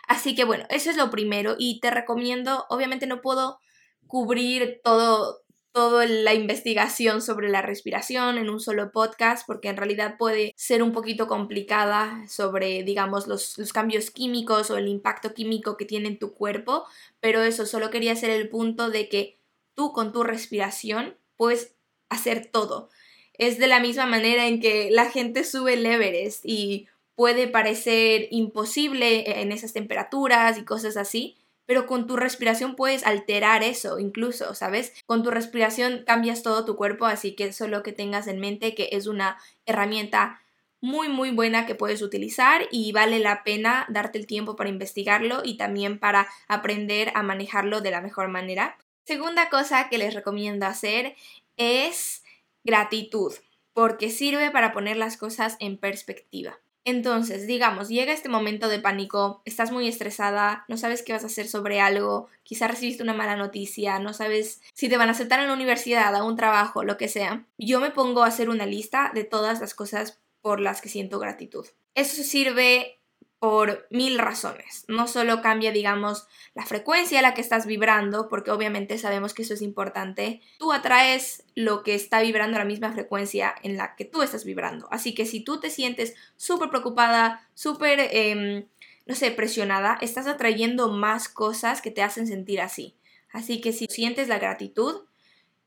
Así 0.08 0.34
que 0.34 0.44
bueno, 0.44 0.64
eso 0.70 0.90
es 0.90 0.96
lo 0.96 1.11
primero 1.11 1.55
y 1.58 1.81
te 1.81 1.90
recomiendo, 1.90 2.64
obviamente 2.70 3.06
no 3.06 3.20
puedo 3.20 3.58
cubrir 4.06 4.81
todo, 4.82 5.43
toda 5.76 6.06
la 6.06 6.32
investigación 6.32 7.20
sobre 7.20 7.50
la 7.50 7.61
respiración 7.61 8.38
en 8.38 8.49
un 8.49 8.61
solo 8.61 8.93
podcast 8.93 9.46
porque 9.46 9.69
en 9.69 9.76
realidad 9.76 10.17
puede 10.17 10.55
ser 10.56 10.82
un 10.82 10.93
poquito 10.93 11.26
complicada 11.26 12.26
sobre, 12.28 12.83
digamos, 12.83 13.26
los, 13.26 13.59
cambios 13.75 14.11
químicos 14.11 14.71
o 14.71 14.78
el 14.78 14.88
impacto 14.88 15.35
químico 15.35 15.76
que 15.76 15.85
tiene 15.85 16.09
en 16.09 16.18
tu 16.18 16.33
cuerpo, 16.33 16.87
pero 17.21 17.42
eso 17.42 17.66
solo 17.66 17.90
quería 17.90 18.12
hacer 18.12 18.30
el 18.30 18.49
punto 18.49 18.88
de 18.88 19.11
que 19.11 19.38
tú 19.75 19.92
con 19.92 20.12
tu 20.12 20.23
respiración 20.23 21.18
puedes 21.37 21.75
hacer 22.09 22.47
todo. 22.47 22.88
Es 23.35 23.59
de 23.59 23.66
la 23.66 23.78
misma 23.78 24.06
manera 24.06 24.47
en 24.47 24.61
que 24.61 24.88
la 24.90 25.11
gente 25.11 25.45
sube 25.45 25.75
el 25.75 25.85
Everest 25.85 26.40
y 26.47 26.88
puede 27.16 27.49
parecer 27.49 28.28
imposible 28.30 29.42
en 29.42 29.52
esas 29.52 29.75
temperaturas 29.75 30.56
y 30.56 30.64
cosas 30.64 30.97
así, 30.97 31.37
pero 31.66 31.87
con 31.87 32.06
tu 32.06 32.16
respiración 32.16 32.76
puedes 32.76 33.04
alterar 33.04 33.62
eso 33.62 33.99
incluso, 33.99 34.54
¿sabes? 34.54 34.92
Con 35.04 35.23
tu 35.23 35.30
respiración 35.30 36.04
cambias 36.06 36.42
todo 36.42 36.64
tu 36.64 36.76
cuerpo, 36.76 37.06
así 37.06 37.35
que 37.35 37.52
solo 37.52 37.82
que 37.82 37.92
tengas 37.92 38.26
en 38.28 38.40
mente 38.40 38.75
que 38.75 38.88
es 38.92 39.06
una 39.06 39.38
herramienta 39.66 40.40
muy 40.80 41.08
muy 41.08 41.30
buena 41.30 41.66
que 41.66 41.75
puedes 41.75 42.02
utilizar 42.02 42.68
y 42.70 42.92
vale 42.92 43.18
la 43.18 43.42
pena 43.42 43.87
darte 43.88 44.18
el 44.18 44.26
tiempo 44.26 44.56
para 44.56 44.70
investigarlo 44.70 45.42
y 45.44 45.56
también 45.56 45.99
para 45.99 46.28
aprender 46.49 47.11
a 47.14 47.23
manejarlo 47.23 47.80
de 47.80 47.90
la 47.90 48.00
mejor 48.00 48.28
manera. 48.28 48.76
Segunda 49.04 49.49
cosa 49.49 49.88
que 49.88 49.99
les 49.99 50.14
recomiendo 50.14 50.66
hacer 50.66 51.16
es 51.56 52.23
gratitud, 52.64 53.32
porque 53.73 54.11
sirve 54.11 54.50
para 54.50 54.73
poner 54.73 54.96
las 54.96 55.16
cosas 55.16 55.56
en 55.61 55.78
perspectiva. 55.78 56.58
Entonces, 56.87 57.49
digamos, 57.49 57.88
llega 57.88 58.12
este 58.12 58.28
momento 58.28 58.69
de 58.69 58.78
pánico, 58.78 59.43
estás 59.45 59.73
muy 59.73 59.88
estresada, 59.88 60.64
no 60.69 60.76
sabes 60.76 61.02
qué 61.02 61.12
vas 61.12 61.25
a 61.25 61.26
hacer 61.26 61.49
sobre 61.49 61.81
algo, 61.81 62.28
quizá 62.45 62.69
recibiste 62.69 63.02
una 63.02 63.12
mala 63.12 63.35
noticia, 63.35 63.99
no 63.99 64.12
sabes 64.12 64.62
si 64.73 64.88
te 64.88 64.97
van 64.97 65.09
a 65.09 65.12
aceptar 65.12 65.40
en 65.40 65.49
la 65.49 65.55
universidad, 65.55 66.14
a 66.14 66.23
un 66.23 66.37
trabajo, 66.37 66.85
lo 66.85 66.97
que 66.97 67.09
sea. 67.09 67.45
Yo 67.59 67.81
me 67.81 67.90
pongo 67.90 68.23
a 68.23 68.28
hacer 68.28 68.49
una 68.50 68.66
lista 68.66 69.11
de 69.12 69.25
todas 69.25 69.61
las 69.61 69.75
cosas 69.75 70.21
por 70.40 70.61
las 70.61 70.81
que 70.81 70.88
siento 70.88 71.19
gratitud. 71.19 71.66
Eso 71.97 72.23
sirve 72.23 73.00
por 73.38 73.87
mil 73.90 74.19
razones. 74.19 74.85
No 74.88 75.07
solo 75.07 75.43
cambia, 75.43 75.71
digamos, 75.71 76.26
la 76.55 76.64
frecuencia 76.64 77.19
a 77.19 77.23
la 77.23 77.35
que 77.35 77.40
estás 77.40 77.66
vibrando, 77.66 78.28
porque 78.28 78.50
obviamente 78.50 78.99
sabemos 78.99 79.35
que 79.35 79.43
eso 79.43 79.55
es 79.55 79.62
importante. 79.62 80.40
Tú 80.59 80.73
atraes 80.73 81.45
lo 81.55 81.83
que 81.83 81.95
está 81.95 82.21
vibrando 82.21 82.57
a 82.57 82.61
la 82.61 82.64
misma 82.64 82.93
frecuencia 82.93 83.55
en 83.62 83.76
la 83.76 83.95
que 83.95 84.05
tú 84.05 84.23
estás 84.23 84.45
vibrando. 84.45 84.88
Así 84.90 85.14
que 85.14 85.26
si 85.26 85.40
tú 85.40 85.61
te 85.61 85.71
sientes 85.71 86.14
súper 86.37 86.71
preocupada, 86.71 87.47
súper, 87.55 88.09
em, 88.11 88.66
no 89.05 89.14
sé, 89.14 89.31
presionada, 89.31 89.99
estás 90.00 90.26
atrayendo 90.26 90.88
más 90.88 91.28
cosas 91.28 91.83
que 91.83 91.90
te 91.90 92.02
hacen 92.02 92.26
sentir 92.26 92.61
así. 92.61 92.97
Así 93.31 93.61
que 93.61 93.73
si 93.73 93.87
sientes 93.87 94.28
la 94.28 94.38
gratitud, 94.38 95.02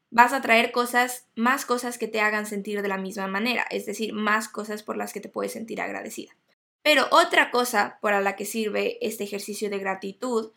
vas 0.10 0.34
a 0.34 0.42
traer 0.42 0.72
cosas, 0.72 1.28
más 1.36 1.66
cosas 1.66 1.98
que 2.00 2.08
te 2.08 2.20
hagan 2.20 2.48
sentir 2.48 2.82
de 2.82 2.88
la 2.88 2.98
misma 2.98 3.28
manera, 3.28 3.66
es 3.70 3.86
decir, 3.86 4.14
más 4.14 4.50
cosas 4.50 4.82
por 4.82 4.98
las 4.98 5.14
que 5.14 5.22
te 5.22 5.30
puedes 5.30 5.54
sentir 5.54 5.82
agradecida. 5.82 6.36
Pero 6.82 7.08
otra 7.12 7.52
cosa 7.52 8.00
para 8.02 8.22
la 8.22 8.36
que 8.36 8.46
sirve 8.46 8.98
este 9.02 9.24
ejercicio 9.24 9.70
de 9.70 9.80
gratitud 9.80 10.52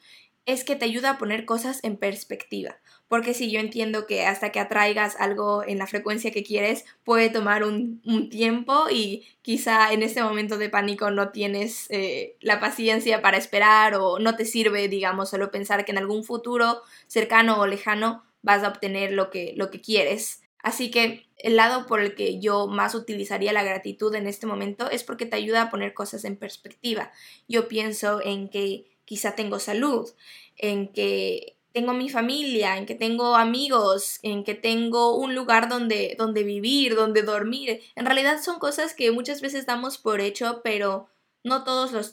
es 0.44 0.64
que 0.64 0.74
te 0.74 0.84
ayuda 0.84 1.10
a 1.10 1.18
poner 1.18 1.44
cosas 1.44 1.78
en 1.82 1.96
perspectiva. 1.96 2.76
Porque 3.06 3.34
si 3.34 3.50
yo 3.50 3.60
entiendo 3.60 4.06
que 4.06 4.26
hasta 4.26 4.50
que 4.50 4.58
atraigas 4.58 5.16
algo 5.20 5.62
en 5.64 5.78
la 5.78 5.86
frecuencia 5.86 6.32
que 6.32 6.42
quieres 6.42 6.84
puede 7.04 7.30
tomar 7.30 7.62
un, 7.62 8.00
tiempo 8.30 8.86
y 8.90 9.26
quizá 9.42 9.92
en 9.92 10.02
este 10.02 10.22
momento 10.22 10.58
de 10.58 10.68
pánico 10.68 11.10
no 11.10 11.30
tienes 11.30 11.86
eh, 11.90 12.36
la 12.40 12.58
paciencia 12.58 13.22
para 13.22 13.36
esperar 13.36 13.94
o 13.94 14.18
no 14.18 14.34
te 14.34 14.44
sirve, 14.44 14.88
digamos, 14.88 15.30
solo 15.30 15.50
pensar 15.50 15.84
que 15.84 15.92
en 15.92 15.98
algún 15.98 16.24
futuro 16.24 16.82
cercano 17.06 17.60
o 17.60 17.66
lejano 17.66 18.24
vas 18.42 18.64
a 18.64 18.68
obtener 18.68 19.12
lo 19.12 19.30
que, 19.30 19.52
lo 19.56 19.70
que 19.70 19.80
quieres. 19.80 20.42
Así 20.62 20.90
que 20.90 21.26
el 21.42 21.56
lado 21.56 21.86
por 21.86 22.00
el 22.00 22.14
que 22.14 22.40
yo 22.40 22.68
más 22.68 22.94
utilizaría 22.94 23.52
la 23.52 23.64
gratitud 23.64 24.14
en 24.14 24.26
este 24.26 24.46
momento 24.46 24.88
es 24.90 25.04
porque 25.04 25.26
te 25.26 25.36
ayuda 25.36 25.62
a 25.62 25.70
poner 25.70 25.92
cosas 25.92 26.24
en 26.24 26.36
perspectiva. 26.36 27.12
Yo 27.48 27.68
pienso 27.68 28.20
en 28.22 28.48
que 28.48 28.86
quizá 29.04 29.34
tengo 29.34 29.58
salud, 29.58 30.08
en 30.56 30.92
que 30.92 31.56
tengo 31.72 31.94
mi 31.94 32.08
familia, 32.08 32.76
en 32.76 32.86
que 32.86 32.94
tengo 32.94 33.34
amigos, 33.34 34.18
en 34.22 34.44
que 34.44 34.54
tengo 34.54 35.16
un 35.16 35.34
lugar 35.34 35.68
donde, 35.68 36.14
donde 36.18 36.44
vivir, 36.44 36.94
donde 36.94 37.22
dormir. 37.22 37.80
En 37.96 38.06
realidad 38.06 38.40
son 38.42 38.58
cosas 38.58 38.94
que 38.94 39.10
muchas 39.10 39.40
veces 39.40 39.66
damos 39.66 39.98
por 39.98 40.20
hecho, 40.20 40.60
pero 40.62 41.08
no 41.42 41.64
todos 41.64 41.92
los 41.92 42.12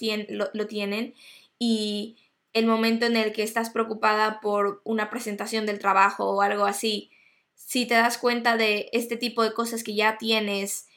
lo 0.54 0.68
tienen. 0.68 1.14
Y 1.60 2.18
el 2.54 2.66
momento 2.66 3.06
en 3.06 3.16
el 3.16 3.32
que 3.32 3.44
estás 3.44 3.70
preocupada 3.70 4.40
por 4.42 4.82
una 4.84 5.10
presentación 5.10 5.66
del 5.66 5.80
trabajo 5.80 6.30
o 6.30 6.42
algo 6.42 6.66
así, 6.66 7.12
si 7.60 7.86
te 7.86 7.94
das 7.94 8.18
cuenta 8.18 8.56
de 8.56 8.90
este 8.94 9.18
tipo 9.18 9.44
de 9.44 9.54
cosas 9.54 9.84
que 9.84 9.94
ya 9.94 10.18
tienes 10.18 10.88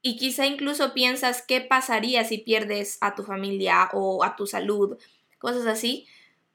y 0.00 0.16
quizá 0.16 0.46
incluso 0.46 0.94
piensas 0.94 1.42
qué 1.42 1.60
pasaría 1.60 2.24
si 2.24 2.38
pierdes 2.38 2.96
a 3.02 3.14
tu 3.14 3.22
familia 3.22 3.90
o 3.92 4.24
a 4.24 4.34
tu 4.34 4.46
salud, 4.46 4.98
cosas 5.38 5.66
así, 5.66 6.06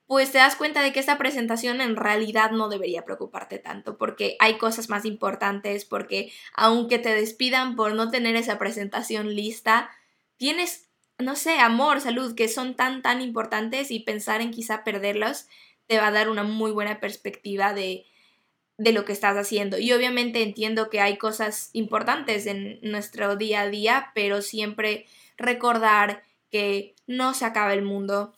pues 0.07 0.31
te 0.31 0.39
das 0.39 0.55
cuenta 0.55 0.81
de 0.81 0.91
que 0.91 0.99
esta 0.99 1.17
presentación 1.17 1.79
en 1.79 1.95
realidad 1.95 2.51
no 2.51 2.69
debería 2.69 3.05
preocuparte 3.05 3.59
tanto, 3.59 3.97
porque 3.97 4.35
hay 4.39 4.57
cosas 4.57 4.89
más 4.89 5.05
importantes, 5.05 5.85
porque 5.85 6.33
aunque 6.53 6.99
te 6.99 7.13
despidan 7.13 7.75
por 7.75 7.93
no 7.93 8.09
tener 8.09 8.35
esa 8.35 8.57
presentación 8.57 9.35
lista, 9.35 9.89
tienes 10.37 10.89
no 11.19 11.35
sé, 11.35 11.59
amor, 11.59 12.01
salud, 12.01 12.33
que 12.33 12.47
son 12.47 12.75
tan, 12.75 13.03
tan 13.03 13.21
importantes 13.21 13.91
y 13.91 13.99
pensar 13.99 14.41
en 14.41 14.49
quizá 14.49 14.83
perderlos 14.83 15.45
te 15.85 15.99
va 15.99 16.07
a 16.07 16.11
dar 16.11 16.29
una 16.29 16.43
muy 16.43 16.71
buena 16.71 16.99
perspectiva 16.99 17.73
de, 17.73 18.05
de 18.81 18.93
lo 18.93 19.05
que 19.05 19.13
estás 19.13 19.37
haciendo. 19.37 19.77
Y 19.77 19.93
obviamente 19.93 20.41
entiendo 20.41 20.89
que 20.89 21.01
hay 21.01 21.17
cosas 21.17 21.69
importantes 21.73 22.47
en 22.47 22.79
nuestro 22.81 23.35
día 23.35 23.61
a 23.61 23.69
día, 23.69 24.11
pero 24.15 24.41
siempre 24.41 25.05
recordar 25.37 26.23
que 26.49 26.95
no 27.05 27.35
se 27.35 27.45
acaba 27.45 27.73
el 27.73 27.83
mundo 27.83 28.33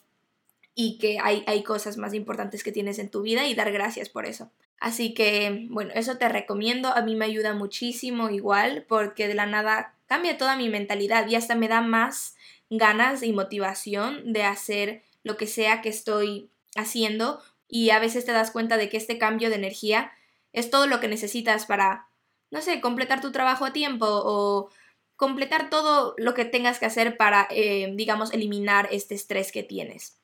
y 0.74 0.98
que 0.98 1.18
hay, 1.18 1.44
hay 1.46 1.62
cosas 1.62 1.96
más 1.96 2.12
importantes 2.12 2.62
que 2.62 2.72
tienes 2.72 2.98
en 2.98 3.08
tu 3.08 3.22
vida 3.22 3.46
y 3.46 3.54
dar 3.54 3.72
gracias 3.72 4.10
por 4.10 4.26
eso. 4.26 4.50
Así 4.80 5.14
que, 5.14 5.66
bueno, 5.70 5.92
eso 5.94 6.18
te 6.18 6.28
recomiendo. 6.28 6.88
A 6.88 7.00
mí 7.00 7.14
me 7.14 7.24
ayuda 7.24 7.54
muchísimo 7.54 8.28
igual 8.28 8.84
porque 8.86 9.28
de 9.28 9.34
la 9.34 9.46
nada 9.46 9.94
cambia 10.06 10.36
toda 10.36 10.56
mi 10.56 10.68
mentalidad 10.68 11.26
y 11.26 11.36
hasta 11.36 11.54
me 11.54 11.68
da 11.68 11.80
más 11.80 12.36
ganas 12.68 13.22
y 13.22 13.32
motivación 13.32 14.34
de 14.34 14.42
hacer 14.42 15.02
lo 15.22 15.38
que 15.38 15.46
sea 15.46 15.80
que 15.80 15.88
estoy 15.88 16.50
haciendo 16.76 17.40
y 17.66 17.90
a 17.90 17.98
veces 17.98 18.26
te 18.26 18.32
das 18.32 18.50
cuenta 18.50 18.76
de 18.76 18.90
que 18.90 18.98
este 18.98 19.16
cambio 19.16 19.48
de 19.48 19.56
energía 19.56 20.12
es 20.54 20.70
todo 20.70 20.86
lo 20.86 21.00
que 21.00 21.08
necesitas 21.08 21.66
para, 21.66 22.08
no 22.50 22.62
sé, 22.62 22.80
completar 22.80 23.20
tu 23.20 23.30
trabajo 23.30 23.66
a 23.66 23.74
tiempo 23.74 24.06
o 24.08 24.70
completar 25.16 25.68
todo 25.68 26.14
lo 26.16 26.32
que 26.32 26.46
tengas 26.46 26.78
que 26.78 26.86
hacer 26.86 27.18
para, 27.18 27.46
eh, 27.50 27.92
digamos, 27.94 28.32
eliminar 28.32 28.88
este 28.90 29.14
estrés 29.14 29.52
que 29.52 29.62
tienes. 29.62 30.18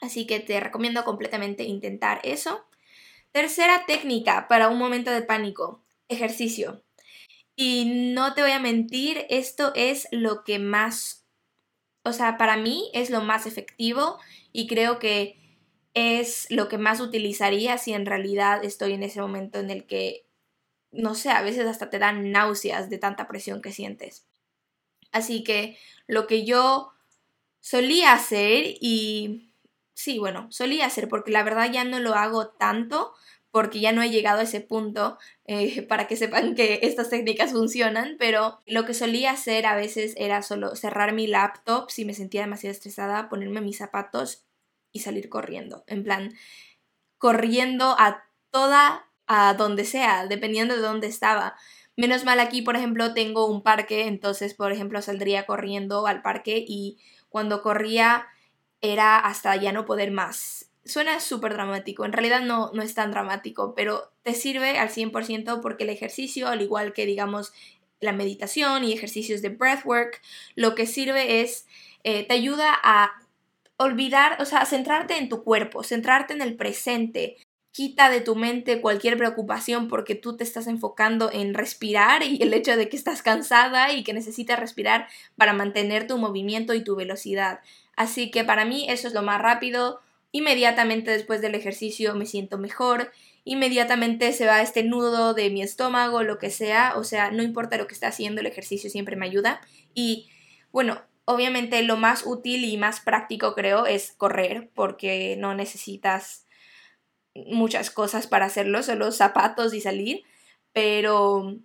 Así 0.00 0.26
que 0.26 0.38
te 0.38 0.60
recomiendo 0.60 1.02
completamente 1.04 1.64
intentar 1.64 2.20
eso. 2.22 2.64
Tercera 3.32 3.84
técnica 3.86 4.46
para 4.46 4.68
un 4.68 4.78
momento 4.78 5.10
de 5.10 5.22
pánico, 5.22 5.82
ejercicio. 6.08 6.84
Y 7.56 8.12
no 8.14 8.34
te 8.34 8.42
voy 8.42 8.52
a 8.52 8.60
mentir, 8.60 9.26
esto 9.28 9.72
es 9.74 10.06
lo 10.12 10.44
que 10.44 10.60
más 10.60 11.22
o 12.04 12.12
sea, 12.12 12.36
para 12.36 12.56
mí 12.56 12.90
es 12.94 13.10
lo 13.10 13.22
más 13.22 13.46
efectivo 13.46 14.18
y 14.52 14.66
creo 14.66 14.98
que 14.98 15.38
es 15.94 16.46
lo 16.50 16.68
que 16.68 16.78
más 16.78 17.00
utilizaría 17.00 17.78
si 17.78 17.92
en 17.92 18.06
realidad 18.06 18.64
estoy 18.64 18.92
en 18.94 19.02
ese 19.02 19.20
momento 19.20 19.58
en 19.58 19.70
el 19.70 19.86
que, 19.86 20.26
no 20.90 21.14
sé, 21.14 21.30
a 21.30 21.42
veces 21.42 21.66
hasta 21.66 21.90
te 21.90 21.98
dan 21.98 22.32
náuseas 22.32 22.90
de 22.90 22.98
tanta 22.98 23.28
presión 23.28 23.62
que 23.62 23.72
sientes. 23.72 24.26
Así 25.12 25.44
que 25.44 25.78
lo 26.06 26.26
que 26.26 26.44
yo 26.44 26.92
solía 27.60 28.12
hacer 28.12 28.64
y... 28.80 29.48
Sí, 29.94 30.18
bueno, 30.18 30.50
solía 30.50 30.86
hacer 30.86 31.08
porque 31.08 31.30
la 31.30 31.44
verdad 31.44 31.70
ya 31.70 31.84
no 31.84 32.00
lo 32.00 32.14
hago 32.14 32.48
tanto, 32.48 33.12
porque 33.52 33.80
ya 33.80 33.92
no 33.92 34.02
he 34.02 34.10
llegado 34.10 34.40
a 34.40 34.44
ese 34.44 34.60
punto 34.62 35.18
eh, 35.44 35.82
para 35.88 36.08
que 36.08 36.16
sepan 36.16 36.54
que 36.54 36.80
estas 36.82 37.10
técnicas 37.10 37.52
funcionan, 37.52 38.16
pero 38.18 38.60
lo 38.66 38.84
que 38.86 38.94
solía 38.94 39.32
hacer 39.32 39.66
a 39.66 39.76
veces 39.76 40.14
era 40.16 40.42
solo 40.42 40.74
cerrar 40.74 41.12
mi 41.12 41.26
laptop 41.26 41.90
si 41.90 42.04
me 42.04 42.14
sentía 42.14 42.40
demasiado 42.40 42.72
estresada, 42.72 43.28
ponerme 43.28 43.60
mis 43.60 43.78
zapatos 43.78 44.44
y 44.92 45.00
salir 45.00 45.28
corriendo, 45.28 45.84
en 45.86 46.04
plan, 46.04 46.32
corriendo 47.18 47.96
a 47.98 48.24
toda, 48.50 49.06
a 49.26 49.54
donde 49.54 49.84
sea, 49.84 50.26
dependiendo 50.26 50.74
de 50.74 50.82
dónde 50.82 51.06
estaba. 51.06 51.56
Menos 51.96 52.24
mal 52.24 52.40
aquí, 52.40 52.62
por 52.62 52.76
ejemplo, 52.76 53.14
tengo 53.14 53.46
un 53.46 53.62
parque, 53.62 54.06
entonces, 54.06 54.54
por 54.54 54.72
ejemplo, 54.72 55.02
saldría 55.02 55.46
corriendo 55.46 56.06
al 56.06 56.22
parque 56.22 56.64
y 56.66 56.98
cuando 57.28 57.62
corría 57.62 58.26
era 58.80 59.18
hasta 59.18 59.54
ya 59.56 59.72
no 59.72 59.84
poder 59.84 60.10
más 60.10 60.72
suena 60.84 61.20
súper 61.20 61.52
dramático, 61.52 62.04
en 62.04 62.12
realidad 62.12 62.42
no, 62.42 62.70
no 62.72 62.82
es 62.82 62.94
tan 62.94 63.10
dramático, 63.10 63.74
pero 63.74 64.12
te 64.22 64.34
sirve 64.34 64.78
al 64.78 64.88
100% 64.88 65.60
porque 65.60 65.84
el 65.84 65.90
ejercicio, 65.90 66.48
al 66.48 66.60
igual 66.60 66.92
que 66.92 67.06
digamos 67.06 67.52
la 68.00 68.12
meditación 68.12 68.84
y 68.84 68.92
ejercicios 68.92 69.42
de 69.42 69.50
breathwork, 69.50 70.20
lo 70.56 70.74
que 70.74 70.86
sirve 70.86 71.42
es, 71.42 71.66
eh, 72.02 72.26
te 72.26 72.34
ayuda 72.34 72.76
a 72.82 73.12
olvidar, 73.76 74.40
o 74.40 74.44
sea, 74.44 74.64
centrarte 74.66 75.18
en 75.18 75.28
tu 75.28 75.42
cuerpo, 75.42 75.82
centrarte 75.82 76.34
en 76.34 76.42
el 76.42 76.56
presente. 76.56 77.36
Quita 77.72 78.10
de 78.10 78.20
tu 78.20 78.36
mente 78.36 78.82
cualquier 78.82 79.16
preocupación 79.16 79.88
porque 79.88 80.14
tú 80.14 80.36
te 80.36 80.44
estás 80.44 80.66
enfocando 80.66 81.30
en 81.32 81.54
respirar 81.54 82.22
y 82.22 82.42
el 82.42 82.52
hecho 82.52 82.76
de 82.76 82.88
que 82.88 82.96
estás 82.96 83.22
cansada 83.22 83.92
y 83.92 84.04
que 84.04 84.12
necesitas 84.12 84.60
respirar 84.60 85.08
para 85.36 85.54
mantener 85.54 86.06
tu 86.06 86.18
movimiento 86.18 86.74
y 86.74 86.84
tu 86.84 86.96
velocidad. 86.96 87.60
Así 87.96 88.30
que 88.30 88.44
para 88.44 88.66
mí 88.66 88.86
eso 88.88 89.08
es 89.08 89.14
lo 89.14 89.22
más 89.22 89.40
rápido, 89.40 90.00
Inmediatamente 90.32 91.10
después 91.10 91.42
del 91.42 91.54
ejercicio 91.54 92.14
me 92.14 92.24
siento 92.24 92.56
mejor, 92.56 93.12
inmediatamente 93.44 94.32
se 94.32 94.46
va 94.46 94.62
este 94.62 94.82
nudo 94.82 95.34
de 95.34 95.50
mi 95.50 95.62
estómago, 95.62 96.22
lo 96.22 96.38
que 96.38 96.48
sea, 96.48 96.94
o 96.96 97.04
sea, 97.04 97.30
no 97.30 97.42
importa 97.42 97.76
lo 97.76 97.86
que 97.86 97.92
esté 97.92 98.06
haciendo, 98.06 98.40
el 98.40 98.46
ejercicio 98.46 98.88
siempre 98.88 99.14
me 99.14 99.26
ayuda. 99.26 99.60
Y 99.94 100.30
bueno, 100.72 101.02
obviamente 101.24 101.82
lo 101.82 101.96
más 101.96 102.24
útil 102.26 102.64
y 102.64 102.76
más 102.76 103.00
práctico 103.00 103.54
creo 103.54 103.86
es 103.86 104.12
correr, 104.12 104.70
porque 104.74 105.36
no 105.38 105.54
necesitas 105.54 106.46
muchas 107.34 107.90
cosas 107.90 108.26
para 108.26 108.46
hacerlo, 108.46 108.82
solo 108.82 109.12
zapatos 109.12 109.74
y 109.74 109.80
salir, 109.80 110.24
pero 110.72 111.56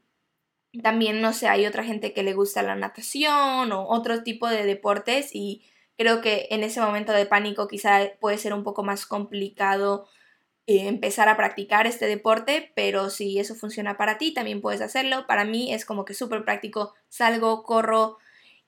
también, 0.83 1.21
no 1.21 1.33
sé, 1.33 1.47
hay 1.47 1.65
otra 1.65 1.83
gente 1.83 2.13
que 2.13 2.23
le 2.23 2.33
gusta 2.33 2.61
la 2.61 2.75
natación 2.75 3.71
o 3.71 3.87
otro 3.87 4.23
tipo 4.23 4.47
de 4.47 4.63
deportes 4.65 5.33
y 5.33 5.63
Creo 5.97 6.21
que 6.21 6.47
en 6.51 6.63
ese 6.63 6.79
momento 6.79 7.11
de 7.11 7.25
pánico 7.25 7.67
quizá 7.67 8.11
puede 8.19 8.37
ser 8.37 8.53
un 8.53 8.63
poco 8.63 8.83
más 8.83 9.07
complicado 9.07 10.05
eh, 10.67 10.87
empezar 10.87 11.27
a 11.27 11.35
practicar 11.37 11.87
este 11.87 12.05
deporte, 12.05 12.71
pero 12.75 13.09
si 13.09 13.39
eso 13.39 13.55
funciona 13.55 13.97
para 13.97 14.19
ti, 14.19 14.31
también 14.33 14.61
puedes 14.61 14.81
hacerlo. 14.81 15.25
Para 15.25 15.43
mí 15.43 15.73
es 15.73 15.85
como 15.85 16.05
que 16.05 16.13
súper 16.13 16.45
práctico, 16.45 16.93
salgo, 17.09 17.63
corro 17.63 18.17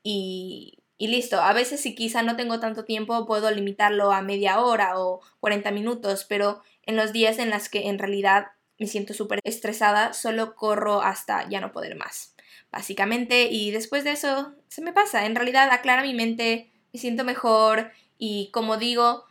y, 0.04 0.80
listo. 1.00 1.42
A 1.42 1.54
veces 1.54 1.82
si 1.82 1.96
quizá 1.96 2.24
no 2.24 2.36
tengo 2.36 2.60
tanto 2.60 2.86
tiempo, 2.86 3.26
puedo 3.26 3.50
limitarlo 3.52 4.12
a 4.12 4.22
media 4.22 4.60
hora 4.62 5.00
o 5.00 5.22
40 5.40 5.72
minutos, 5.72 6.26
pero 6.28 6.62
en 6.84 6.96
los 6.96 7.14
días 7.14 7.40
en 7.40 7.50
los 7.50 7.70
que 7.70 7.88
en 7.88 8.00
realidad 8.00 8.48
me 8.78 8.88
siento 8.88 9.14
súper 9.14 9.40
estresada, 9.44 10.14
solo 10.14 10.56
corro 10.56 11.02
hasta 11.02 11.48
ya 11.50 11.60
no 11.62 11.72
poder 11.72 11.96
más, 11.96 12.36
básicamente. 12.72 13.50
Y 13.52 13.72
después 13.72 14.04
de 14.04 14.12
eso 14.12 14.54
se 14.68 14.82
me 14.82 14.94
pasa. 14.94 15.26
En 15.26 15.36
realidad 15.36 15.70
aclara 15.72 16.04
mi 16.04 16.14
mente 16.14 16.72
me 16.94 17.00
siento 17.00 17.24
mejor 17.24 17.92
y 18.18 18.50
como 18.52 18.78
digo, 18.78 19.26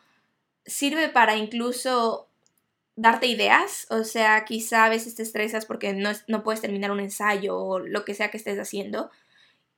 sirve 0.67 1.09
para 1.09 1.37
incluso 1.37 2.29
darte 2.95 3.27
ideas, 3.27 3.87
o 3.91 4.03
sea, 4.03 4.45
quizá 4.45 4.85
a 4.85 4.89
veces 4.89 5.15
te 5.15 5.23
estresas 5.23 5.67
porque 5.67 5.93
no, 5.93 6.11
no 6.27 6.43
puedes 6.43 6.61
terminar 6.61 6.91
un 6.91 6.99
ensayo 6.99 7.57
o 7.57 7.79
lo 7.79 8.05
que 8.05 8.15
sea 8.15 8.31
que 8.31 8.37
estés 8.37 8.59
haciendo 8.59 9.11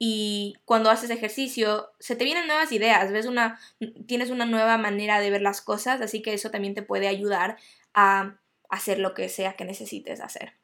y 0.02 0.56
cuando 0.64 0.88
haces 0.88 1.10
ejercicio 1.10 1.90
se 2.00 2.16
te 2.16 2.24
vienen 2.24 2.46
nuevas 2.46 2.72
ideas, 2.72 3.12
ves 3.12 3.26
una 3.26 3.60
tienes 4.06 4.30
una 4.30 4.46
nueva 4.46 4.78
manera 4.78 5.20
de 5.20 5.30
ver 5.30 5.42
las 5.42 5.60
cosas, 5.60 6.00
así 6.00 6.22
que 6.22 6.32
eso 6.32 6.50
también 6.50 6.74
te 6.74 6.80
puede 6.80 7.06
ayudar 7.06 7.58
a 7.92 8.38
hacer 8.70 8.98
lo 8.98 9.12
que 9.12 9.28
sea 9.28 9.56
que 9.56 9.66
necesites 9.66 10.22
hacer. 10.22 10.54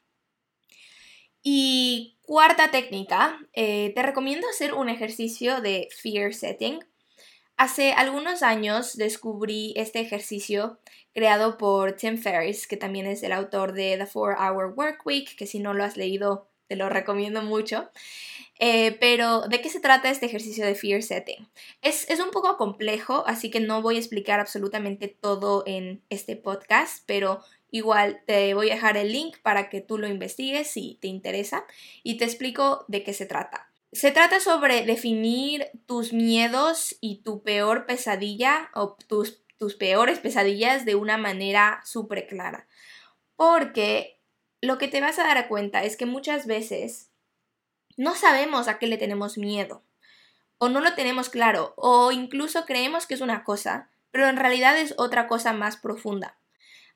Y 1.43 2.17
cuarta 2.23 2.71
técnica, 2.71 3.39
eh, 3.53 3.91
te 3.93 4.01
recomiendo 4.01 4.47
hacer 4.49 4.73
un 4.73 4.89
ejercicio 4.89 5.61
de 5.61 5.87
fear 5.95 6.33
setting. 6.33 6.79
Hace 7.57 7.93
algunos 7.93 8.41
años 8.41 8.97
descubrí 8.97 9.71
este 9.77 9.99
ejercicio 9.99 10.79
creado 11.13 11.59
por 11.59 11.93
Tim 11.93 12.17
Ferriss, 12.17 12.65
que 12.65 12.75
también 12.75 13.05
es 13.05 13.21
el 13.21 13.33
autor 13.33 13.73
de 13.73 13.97
The 13.97 14.05
4-Hour 14.05 14.73
Work 14.75 15.05
Week, 15.05 15.35
que 15.35 15.45
si 15.45 15.59
no 15.59 15.75
lo 15.75 15.83
has 15.83 15.95
leído 15.95 16.49
te 16.67 16.75
lo 16.75 16.89
recomiendo 16.89 17.41
mucho. 17.41 17.89
Eh, 18.59 18.97
pero, 18.99 19.41
¿de 19.41 19.61
qué 19.61 19.69
se 19.69 19.79
trata 19.79 20.09
este 20.09 20.25
ejercicio 20.25 20.65
de 20.65 20.75
fear 20.75 21.03
setting? 21.03 21.47
Es, 21.81 22.09
es, 22.09 22.19
un 22.19 22.31
poco 22.31 22.57
complejo, 22.57 23.23
así 23.27 23.51
que 23.51 23.59
no 23.59 23.81
voy 23.81 23.97
a 23.97 23.99
explicar 23.99 24.39
absolutamente 24.39 25.07
todo 25.07 25.63
en 25.67 26.01
este 26.09 26.35
podcast, 26.35 27.03
pero 27.05 27.41
igual 27.69 28.21
te 28.25 28.53
voy 28.53 28.69
a 28.69 28.75
dejar 28.75 28.97
el 28.97 29.11
link 29.11 29.37
para 29.43 29.69
que 29.69 29.81
tú 29.81 29.97
lo 29.97 30.07
investigues 30.07 30.67
si 30.71 30.97
te 31.01 31.07
interesa 31.07 31.65
y 32.03 32.17
te 32.17 32.25
explico 32.25 32.85
de 32.87 33.03
qué 33.03 33.13
se 33.13 33.25
trata. 33.25 33.71
Se 33.91 34.11
trata 34.11 34.39
sobre 34.39 34.85
definir 34.85 35.67
tus 35.85 36.11
miedos 36.11 36.95
y 36.99 37.21
tu 37.23 37.43
peor 37.43 37.85
pesadilla 37.85 38.69
o 38.73 38.97
tus, 39.07 39.43
tus 39.57 39.75
peores 39.75 40.19
pesadillas 40.19 40.85
de 40.85 40.95
una 40.95 41.17
manera 41.17 41.81
súper 41.85 42.27
clara. 42.27 42.67
Porque 43.35 44.16
lo 44.61 44.77
que 44.77 44.87
te 44.87 45.01
vas 45.01 45.19
a 45.19 45.23
dar 45.23 45.47
cuenta 45.47 45.83
es 45.83 45.97
que 45.97 46.05
muchas 46.05 46.47
veces 46.47 47.09
no 47.95 48.15
sabemos 48.15 48.67
a 48.67 48.79
qué 48.79 48.87
le 48.87 48.97
tenemos 48.97 49.37
miedo, 49.37 49.83
o 50.57 50.69
no 50.69 50.81
lo 50.81 50.95
tenemos 50.95 51.29
claro, 51.29 51.73
o 51.77 52.11
incluso 52.11 52.65
creemos 52.65 53.05
que 53.05 53.13
es 53.13 53.21
una 53.21 53.43
cosa, 53.43 53.89
pero 54.11 54.27
en 54.27 54.37
realidad 54.37 54.77
es 54.77 54.93
otra 54.97 55.27
cosa 55.27 55.53
más 55.53 55.77
profunda. 55.77 56.37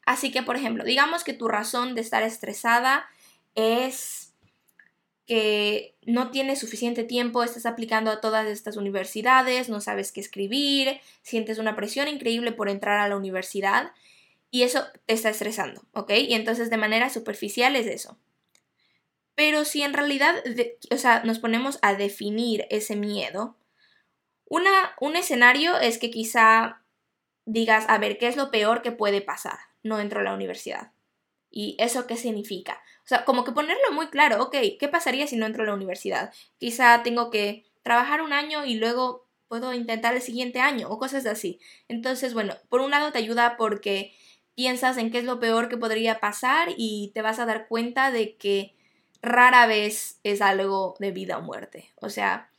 Así 0.06 0.32
que, 0.32 0.42
por 0.42 0.56
ejemplo, 0.56 0.84
digamos 0.84 1.24
que 1.24 1.34
tu 1.34 1.48
razón 1.48 1.94
de 1.94 2.02
estar 2.02 2.24
estresada 2.24 3.08
es 3.56 4.34
que 5.28 5.96
no 6.06 6.32
tienes 6.32 6.60
suficiente 6.60 7.04
tiempo, 7.04 7.44
estás 7.44 7.66
aplicando 7.66 8.10
a 8.12 8.22
todas 8.22 8.48
estas 8.48 8.76
universidades, 8.76 9.70
no 9.70 9.80
sabes 9.80 10.12
qué 10.12 10.20
escribir, 10.20 11.00
sientes 11.22 11.60
una 11.60 11.76
presión 11.76 12.08
increíble 12.08 12.52
por 12.52 12.70
entrar 12.70 13.00
a 13.00 13.08
la 13.08 13.16
universidad 13.16 13.92
y 14.52 14.64
eso 14.64 14.86
te 15.06 15.14
está 15.14 15.30
estresando, 15.30 15.82
¿ok? 15.94 16.12
Y 16.12 16.34
entonces 16.34 16.70
de 16.70 16.78
manera 16.78 17.10
superficial 17.10 17.76
es 17.78 17.88
eso. 17.88 18.20
Pero 19.34 19.64
si 19.64 19.82
en 19.82 19.94
realidad, 19.94 20.36
o 20.92 20.98
sea, 20.98 21.24
nos 21.24 21.40
ponemos 21.40 21.80
a 21.82 21.96
definir 21.96 22.68
ese 22.70 22.98
miedo, 22.98 23.58
una, 24.46 24.94
un 25.00 25.16
escenario 25.16 25.80
es 25.80 25.98
que 25.98 26.12
quizá 26.12 26.84
digas, 27.46 27.86
a 27.88 27.98
ver, 27.98 28.18
¿qué 28.18 28.28
es 28.28 28.36
lo 28.36 28.52
peor 28.52 28.82
que 28.82 28.92
puede 28.92 29.22
pasar? 29.22 29.58
No 29.84 30.00
entro 30.00 30.20
a 30.20 30.24
la 30.24 30.34
universidad. 30.34 30.92
¿Y 31.50 31.78
eso 31.80 32.06
qué 32.06 32.18
significa? 32.18 32.82
O 33.06 33.08
sea, 33.08 33.24
como 33.24 33.46
que 33.46 33.54
ponerlo 33.54 33.92
muy 33.94 34.08
claro, 34.08 34.44
ok, 34.44 34.56
¿qué 34.80 34.88
pasaría 34.90 35.28
si 35.28 35.38
no 35.38 35.46
entro 35.46 35.64
a 35.64 35.68
la 35.68 35.74
universidad? 35.74 36.34
Quizá 36.58 37.02
tengo 37.04 37.30
que 37.30 37.66
trabajar 37.84 38.22
un 38.22 38.34
año 38.34 38.66
y 38.66 38.76
luego 38.76 39.28
puedo 39.48 39.74
intentar 39.74 40.14
el 40.14 40.22
siguiente 40.22 40.60
año 40.60 40.90
o 40.90 41.00
cosas 41.00 41.26
así. 41.26 41.60
Entonces, 41.88 42.34
bueno, 42.34 42.56
por 42.70 42.82
un 42.82 42.92
lado 42.92 43.12
te 43.12 43.18
ayuda 43.18 43.58
porque 43.58 44.14
piensas 44.56 44.98
en 44.98 45.12
qué 45.12 45.20
es 45.20 45.24
lo 45.24 45.40
peor 45.40 45.70
que 45.70 45.78
podría 45.78 46.20
pasar 46.20 46.70
y 46.78 47.12
te 47.14 47.22
vas 47.22 47.40
a 47.40 47.46
dar 47.46 47.68
cuenta 47.68 48.12
de 48.12 48.36
que 48.36 48.76
rara 49.22 49.66
vez 49.68 50.20
es 50.24 50.42
algo 50.42 50.96
de 51.00 51.12
vida 51.12 51.38
o 51.38 51.42
muerte. 51.42 51.92
O 51.96 52.10
sea, 52.10 52.50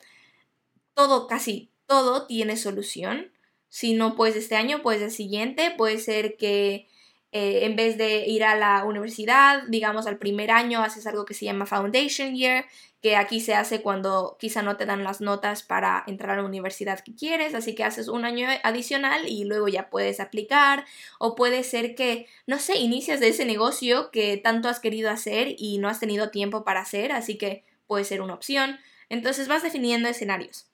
todo, 0.95 1.27
casi 1.27 1.71
todo 1.87 2.27
tiene 2.27 2.57
solución. 2.57 3.33
Si 3.69 3.95
no 3.95 4.17
puedes 4.17 4.37
este 4.37 4.57
año, 4.57 4.83
pues 4.83 5.01
el 5.03 5.11
siguiente. 5.11 5.73
Puede 5.77 5.99
ser 5.99 6.37
que 6.37 6.89
eh, 7.33 7.65
en 7.65 7.77
vez 7.77 7.97
de 7.99 8.27
ir 8.27 8.45
a 8.45 8.55
la 8.55 8.85
universidad, 8.85 9.63
digamos 9.69 10.07
al 10.07 10.19
primer 10.19 10.51
año, 10.51 10.83
haces 10.83 11.07
algo 11.07 11.25
que 11.25 11.35
se 11.35 11.47
llama 11.47 11.67
Foundation 11.67 12.35
Year, 12.37 12.67
que 13.01 13.17
aquí 13.17 13.41
se 13.41 13.55
hace 13.55 13.83
cuando 13.83 14.37
quizá 14.39 14.63
no 14.63 14.77
te 14.77 14.87
dan 14.87 15.03
las 15.03 15.21
notas 15.21 15.63
para 15.63 16.05
entrar 16.07 16.39
a 16.39 16.43
la 16.43 16.49
universidad 16.49 17.01
que 17.01 17.15
quieres, 17.17 17.55
así 17.55 17.75
que 17.75 17.85
haces 17.85 18.07
un 18.07 18.25
año 18.25 18.47
adicional 18.63 19.27
y 19.27 19.45
luego 19.45 19.67
ya 19.67 19.91
puedes 19.91 20.21
aplicar, 20.21 20.85
o 21.19 21.35
puede 21.35 21.65
ser 21.65 21.95
que, 21.95 22.27
no 22.47 22.59
sé, 22.59 22.77
inicias 22.79 23.19
de 23.19 23.29
ese 23.29 23.45
negocio 23.45 24.11
que 24.11 24.37
tanto 24.37 24.69
has 24.69 24.79
querido 24.79 25.11
hacer 25.11 25.57
y 25.59 25.79
no 25.79 25.89
has 25.89 25.99
tenido 25.99 26.31
tiempo 26.31 26.65
para 26.65 26.81
hacer, 26.81 27.11
así 27.13 27.39
que 27.39 27.65
puede 27.87 28.05
ser 28.05 28.21
una 28.21 28.35
opción. 28.35 28.79
Entonces 29.09 29.49
vas 29.49 29.63
definiendo 29.63 30.09
escenarios. 30.09 30.67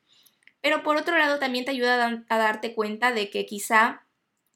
Pero 0.61 0.82
por 0.82 0.96
otro 0.96 1.16
lado 1.16 1.38
también 1.38 1.64
te 1.64 1.70
ayuda 1.70 2.24
a, 2.28 2.38
darte 2.38 2.74
cuenta 2.74 3.12
de 3.12 3.30
que 3.30 3.46
quizá 3.46 4.02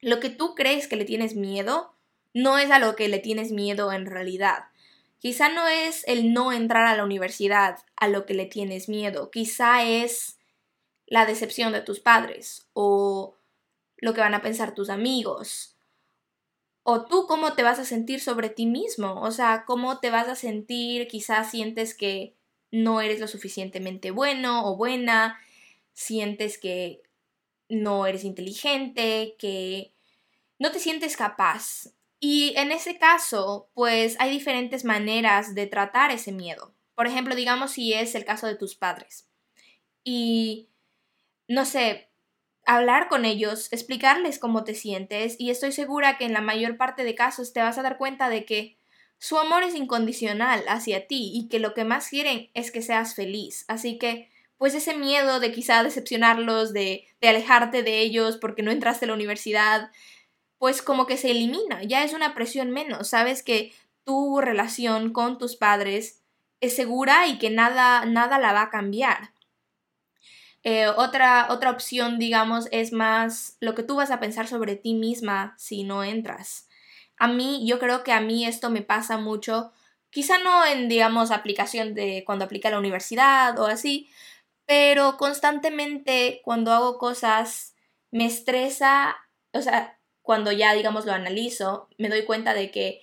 lo 0.01 0.21
que 0.21 0.31
tú 0.31 0.55
crees 0.55 0.89
que 0.89 0.97
le 0.97 1.05
tienes 1.05 1.37
miedo 1.37 1.92
no 2.35 2.59
es 2.59 2.71
a 2.71 2.79
lo 2.79 2.97
que 2.97 3.09
le 3.09 3.19
tienes 3.19 3.53
miedo 3.53 3.93
en 3.93 4.07
realidad. 4.07 4.65
Quizá 5.19 5.49
no 5.49 5.69
es 5.69 6.03
el 6.07 6.33
no 6.33 6.53
entrar 6.53 6.87
a 6.87 6.97
la 6.97 7.05
universidad 7.05 7.79
a 7.97 8.09
lo 8.09 8.27
que 8.27 8.35
le 8.35 8.47
tienes 8.47 8.89
miedo, 8.89 9.31
quizá 9.31 9.85
es 9.85 10.39
la 11.07 11.27
decepción 11.27 11.73
de 11.73 11.83
tus 11.83 12.01
padres 12.01 12.69
o 12.73 13.37
lo 13.99 14.15
que 14.15 14.21
van 14.21 14.35
a 14.35 14.43
pensar 14.43 14.75
tus 14.75 14.91
amigos 14.91 15.73
o 16.83 17.07
tú 17.07 17.27
cómo 17.27 17.55
te 17.55 17.63
vas 17.63 17.79
a 17.79 17.85
sentir 17.85 18.21
sobre 18.21 18.49
ti 18.49 18.67
mismo, 18.67 19.21
o 19.23 19.31
sea, 19.31 19.65
cómo 19.67 20.01
te 20.01 20.11
vas 20.11 20.29
a 20.29 20.35
sentir, 20.35 21.07
quizás 21.07 21.51
sientes 21.51 21.95
que 21.95 22.35
no 22.71 23.01
eres 23.01 23.21
lo 23.21 23.29
suficientemente 23.29 24.11
bueno 24.11 24.67
o 24.67 24.77
buena, 24.77 25.39
sientes 25.93 26.59
que 26.59 27.03
no 27.69 28.07
eres 28.07 28.25
inteligente, 28.25 29.37
que 29.39 29.93
no 30.59 30.73
te 30.73 30.79
sientes 30.79 31.17
capaz. 31.17 31.93
Y 32.25 32.55
en 32.57 32.71
ese 32.71 32.99
caso, 32.99 33.69
pues 33.75 34.15
hay 34.21 34.31
diferentes 34.31 34.85
maneras 34.85 35.57
de 35.57 35.67
tratar 35.67 36.13
ese 36.13 36.31
miedo. 36.31 36.73
Por 36.95 37.09
ejemplo, 37.09 37.35
digamos 37.35 37.73
si 37.73 37.95
es 37.95 38.15
el 38.15 38.25
caso 38.25 38.47
de 38.47 38.55
tus 38.55 38.77
padres. 38.77 39.29
Y, 40.05 40.69
no 41.49 41.65
sé, 41.65 42.13
hablar 42.65 43.09
con 43.09 43.25
ellos, 43.25 43.73
explicarles 43.73 44.39
cómo 44.39 44.63
te 44.63 44.77
sientes 44.77 45.35
y 45.37 45.51
estoy 45.51 45.73
segura 45.73 46.17
que 46.17 46.25
en 46.25 46.33
la 46.33 46.41
mayor 46.41 46.77
parte 46.77 47.03
de 47.03 47.17
casos 47.17 47.53
te 47.53 47.61
vas 47.61 47.77
a 47.77 47.83
dar 47.83 47.99
cuenta 47.99 48.29
de 48.29 48.45
que 48.45 48.79
su 49.19 49.37
amor 49.37 49.65
es 49.65 49.75
incondicional 49.75 50.63
hacia 50.69 51.09
ti 51.09 51.33
y 51.35 51.49
que 51.49 51.59
lo 51.59 51.75
que 51.75 51.83
más 51.83 52.09
quieren 52.09 52.51
es 52.55 52.71
que 52.71 52.83
seas 52.83 53.17
feliz. 53.17 53.65
Así 53.67 53.99
que 53.99 54.31
pues 54.59 54.77
ese 54.77 54.95
miedo 54.95 55.41
de 55.41 55.51
quizá 55.51 55.83
decepcionarlos, 55.83 56.73
de, 56.73 57.09
de 57.21 57.29
alejarte 57.29 57.83
de 57.83 57.99
ellos 57.99 58.37
porque 58.37 58.63
no 58.63 58.71
entraste 58.71 59.07
a 59.07 59.09
la 59.09 59.15
universidad, 59.15 59.91
pues 60.63 60.81
como 60.81 61.07
que 61.07 61.17
se 61.17 61.33
elimina, 61.33 61.83
ya 61.83 62.05
es 62.05 62.13
una 62.13 62.35
presión 62.35 62.71
menos, 62.71 63.09
sabes 63.09 63.43
que 63.43 63.73
tu 64.05 64.41
relación 64.41 65.13
con 65.13 65.37
tus 65.37 65.57
padres 65.57 66.23
es 66.61 66.77
segura 66.77 67.27
y 67.27 67.39
que 67.39 67.51
nada, 67.51 68.05
nada 68.05 68.39
la 68.39 68.53
va 68.53 68.63
a 68.63 68.71
cambiar. 68.71 69.33
Eh, 70.63 70.87
otra, 70.87 71.49
otra 71.51 71.73
opción, 71.73 72.21
digamos, 72.21 72.69
es 72.71 72.93
más 72.93 73.57
lo 73.59 73.75
que 73.75 73.83
tú 73.83 73.97
vas 73.97 74.13
a 74.13 74.21
pensar 74.21 74.47
sobre 74.47 74.77
ti 74.77 74.95
misma 74.95 75.57
si 75.59 75.83
no 75.83 76.05
entras. 76.05 76.69
A 77.17 77.27
mí, 77.27 77.67
yo 77.67 77.81
creo 77.81 78.05
que 78.05 78.13
a 78.13 78.21
mí 78.21 78.47
esto 78.47 78.71
me 78.71 78.83
pasa 78.83 79.19
mucho, 79.19 79.73
quizá 80.11 80.39
no 80.39 80.65
en, 80.65 80.89
digamos, 80.89 81.33
aplicación 81.33 81.93
de 81.95 82.23
cuando 82.25 82.45
aplica 82.45 82.69
a 82.69 82.71
la 82.71 82.79
universidad 82.79 83.59
o 83.59 83.67
así, 83.67 84.09
pero 84.65 85.17
constantemente 85.17 86.41
cuando 86.45 86.71
hago 86.71 86.99
cosas 86.99 87.75
me 88.13 88.27
estresa, 88.27 89.17
o 89.53 89.61
sea, 89.61 89.99
cuando 90.23 90.53
ya, 90.53 90.73
digamos, 90.75 91.05
lo 91.05 91.13
analizo, 91.13 91.89
me 91.99 92.09
doy 92.09 92.25
cuenta 92.25 92.55
de 92.55 92.71
que 92.71 93.03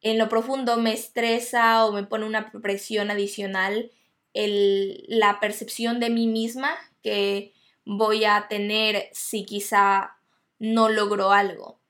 en 0.00 0.18
lo 0.18 0.28
profundo 0.28 0.76
me 0.76 0.92
estresa 0.92 1.84
o 1.84 1.92
me 1.92 2.04
pone 2.04 2.26
una 2.26 2.50
presión 2.50 3.10
adicional 3.10 3.90
el, 4.34 5.04
la 5.08 5.40
percepción 5.40 6.00
de 6.00 6.10
mí 6.10 6.26
misma 6.26 6.74
que 7.02 7.52
voy 7.84 8.24
a 8.24 8.46
tener 8.48 9.08
si 9.12 9.44
quizá 9.44 10.16
no 10.58 10.88
logro 10.88 11.32
algo. 11.32 11.80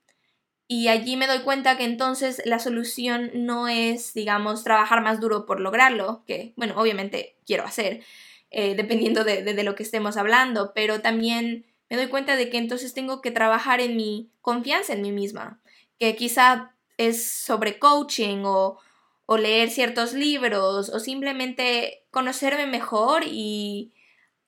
Y 0.66 0.88
allí 0.88 1.16
me 1.16 1.26
doy 1.26 1.40
cuenta 1.40 1.76
que 1.76 1.85
entonces 1.85 2.40
la 2.46 2.58
solución 2.58 3.30
no 3.35 3.68
es, 3.68 4.14
digamos, 4.14 4.64
trabajar 4.64 5.02
más 5.02 5.20
duro 5.20 5.44
por 5.44 5.61
lograrlo, 5.61 6.24
que, 6.26 6.54
bueno, 6.56 6.74
obviamente 6.78 7.37
quiero 7.44 7.64
hacer, 7.64 8.02
eh, 8.50 8.74
dependiendo 8.74 9.24
de, 9.24 9.42
de, 9.42 9.62
lo 9.64 9.74
que 9.74 9.82
estemos 9.82 10.16
hablando, 10.16 10.72
pero 10.74 11.02
también 11.02 11.66
me 11.92 11.98
doy 11.98 12.07
cuenta 12.07 12.37
de 12.37 12.48
que 12.48 12.57
entonces 12.57 12.94
tengo 12.94 13.20
que 13.20 13.31
trabajar 13.31 13.83
en 13.83 13.98
mi 13.98 14.31
confianza 14.40 14.94
en 14.94 15.02
mí 15.02 15.12
misma, 15.12 15.61
que 15.98 16.16
quizá 16.16 16.74
es 16.96 17.31
sobre 17.31 17.78
coaching 17.78 18.44
o, 18.46 18.78
o 19.26 19.37
leer 19.37 19.68
ciertos 19.68 20.14
libros 20.14 20.88
o 20.88 21.00
simplemente 21.00 22.07
conocerme 22.11 22.66
mejor 22.66 23.24
y 23.26 23.92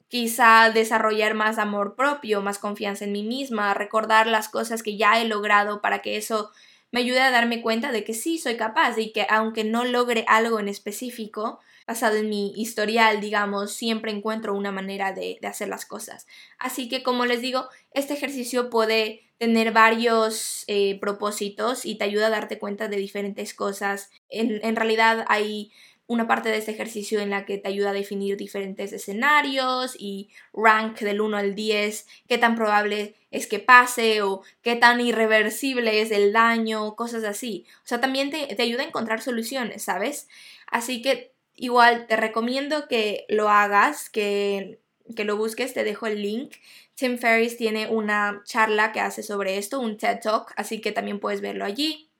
quizá 0.08 0.70
desarrollar 0.70 1.34
más 1.34 1.58
amor 1.58 1.96
propio, 1.96 2.40
más 2.40 2.58
confianza 2.58 3.04
en 3.04 3.12
mí 3.12 3.22
misma, 3.22 3.74
recordar 3.74 4.26
las 4.26 4.48
cosas 4.48 4.82
que 4.82 4.96
ya 4.96 5.20
he 5.20 5.28
logrado 5.28 5.82
para 5.82 6.00
que 6.00 6.16
eso 6.16 6.50
me 6.92 7.00
ayude 7.00 7.20
a 7.20 7.30
darme 7.30 7.60
cuenta 7.60 7.92
de 7.92 8.04
que 8.04 8.14
sí 8.14 8.38
soy 8.38 8.56
capaz 8.56 8.96
y 8.96 9.12
que 9.12 9.26
aunque 9.28 9.64
no 9.64 9.84
logre 9.84 10.24
algo 10.28 10.60
en 10.60 10.68
específico, 10.68 11.60
basado 11.86 12.16
en 12.16 12.28
mi 12.28 12.52
historial, 12.56 13.20
digamos, 13.20 13.72
siempre 13.72 14.10
encuentro 14.10 14.54
una 14.54 14.72
manera 14.72 15.12
de, 15.12 15.38
hacer 15.42 15.68
las 15.68 15.84
cosas. 15.84 16.26
Así 16.58 16.88
que, 16.88 17.02
como 17.02 17.26
les 17.26 17.40
digo, 17.40 17.68
este 17.92 18.14
ejercicio 18.14 18.70
puede 18.70 19.22
tener 19.38 19.72
varios 19.72 20.64
eh, 20.66 20.98
propósitos 21.00 21.84
y 21.84 21.96
te 21.96 22.04
ayuda 22.04 22.28
a 22.28 22.30
darte 22.30 22.58
cuenta 22.58 22.88
de 22.88 22.96
diferentes 22.96 23.52
cosas. 23.52 24.10
En, 24.28 24.76
realidad 24.76 25.24
hay 25.28 25.72
una 26.06 26.26
parte 26.26 26.50
de 26.50 26.58
este 26.58 26.70
ejercicio 26.70 27.20
en 27.20 27.30
la 27.30 27.44
que 27.44 27.58
te 27.58 27.68
ayuda 27.68 27.90
a 27.90 27.94
definir 27.94 28.36
diferentes 28.36 28.92
escenarios 28.92 29.96
y 29.98 30.30
rank 30.52 31.00
del 31.00 31.20
1 31.20 31.36
al 31.36 31.54
10, 31.54 32.06
qué 32.28 32.38
tan 32.38 32.54
probable 32.56 33.14
es 33.30 33.46
que 33.46 33.58
pase 33.58 34.22
o 34.22 34.42
qué 34.62 34.76
tan 34.76 35.00
irreversible 35.00 36.00
es 36.00 36.10
el 36.10 36.32
daño, 36.32 36.94
cosas 36.94 37.24
así. 37.24 37.66
O 37.78 37.86
sea, 37.86 38.00
también 38.00 38.30
te 38.30 38.62
ayuda 38.62 38.82
a 38.82 38.86
encontrar 38.86 39.20
soluciones, 39.20 39.82
¿sabes? 39.82 40.28
Así 40.66 41.02
que 41.02 41.33
igual 41.56 42.06
te 42.06 42.16
recomiendo 42.16 42.88
que 42.88 43.26
lo 43.28 43.48
hagas, 43.48 44.10
que, 44.10 44.80
que 45.16 45.24
lo 45.24 45.36
busques, 45.36 45.74
te 45.74 45.84
dejo 45.84 46.06
el 46.06 46.22
link. 46.22 46.54
Tim 46.94 47.18
Ferriss 47.18 47.56
tiene 47.56 47.88
una 47.88 48.42
charla 48.44 48.92
que 48.92 49.00
hace 49.00 49.22
sobre 49.22 49.58
esto, 49.58 49.80
un 49.80 49.96
TED 49.96 50.20
Talk, 50.20 50.52
así 50.56 50.80
que 50.80 50.92
también 50.92 51.20
puedes 51.20 51.40
verlo 51.40 51.64
allí. 51.64 52.10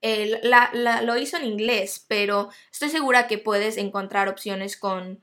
Él 0.00 0.40
lo 1.02 1.16
hizo 1.18 1.36
en 1.36 1.44
inglés, 1.44 2.04
pero 2.08 2.48
estoy 2.72 2.88
segura 2.88 3.26
que 3.26 3.38
puedes 3.38 3.76
encontrar 3.76 4.28
opciones 4.28 4.76
con, 4.76 5.22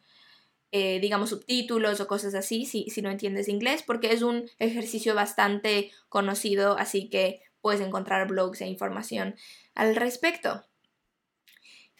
eh, 0.72 1.00
digamos, 1.00 1.32
subtítulos 1.32 2.00
o 2.00 2.08
cosas 2.08 2.36
así, 2.36 2.66
si, 2.66 2.90
si 2.90 3.02
no 3.02 3.10
entiendes 3.10 3.50
inglés, 3.50 3.84
porque 3.84 4.14
es 4.14 4.22
un 4.22 4.50
ejercicio 4.60 5.16
bastante 5.16 5.92
conocido, 6.10 6.78
así 6.78 7.10
que 7.10 7.42
puedes 7.60 7.82
encontrar 7.82 8.28
blogs 8.28 8.62
e 8.62 8.68
información 8.68 9.36
al 9.74 9.96
respecto. 9.96 10.64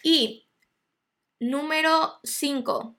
Y 0.02 0.47
número 1.40 2.18
5, 2.24 2.94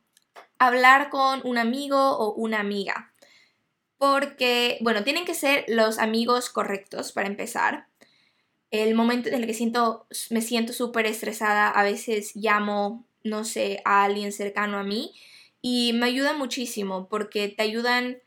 hablar 0.58 1.10
con 1.10 1.42
un 1.44 1.58
amigo 1.58 2.18
o 2.18 2.34
una 2.34 2.60
amiga. 2.60 3.14
Porque, 3.98 4.78
bueno, 4.82 5.04
tienen 5.04 5.26
que 5.26 5.34
ser 5.34 5.66
los 5.68 6.00
amigos 6.00 6.50
correctos 6.50 7.12
para 7.12 7.28
empezar 7.28 7.88
el 8.72 8.94
momento 8.96 9.30
en 9.30 9.36
el 9.36 9.46
que 9.46 9.54
siento, 9.54 10.06
me 10.30 10.42
siento 10.42 10.74
súper 10.74 11.06
estresada, 11.06 11.70
a 11.70 11.84
veces 11.84 12.36
llamo, 12.36 13.06
no 13.24 13.44
sé, 13.44 13.82
a 13.84 14.04
alguien 14.04 14.32
cercano 14.32 14.78
a 14.78 14.84
mí 14.84 15.14
y 15.62 15.94
me 15.94 16.06
ayuda 16.06 16.34
muchísimo 16.34 17.08
porque 17.10 17.48
te 17.50 17.64
ayudan 17.64 18.20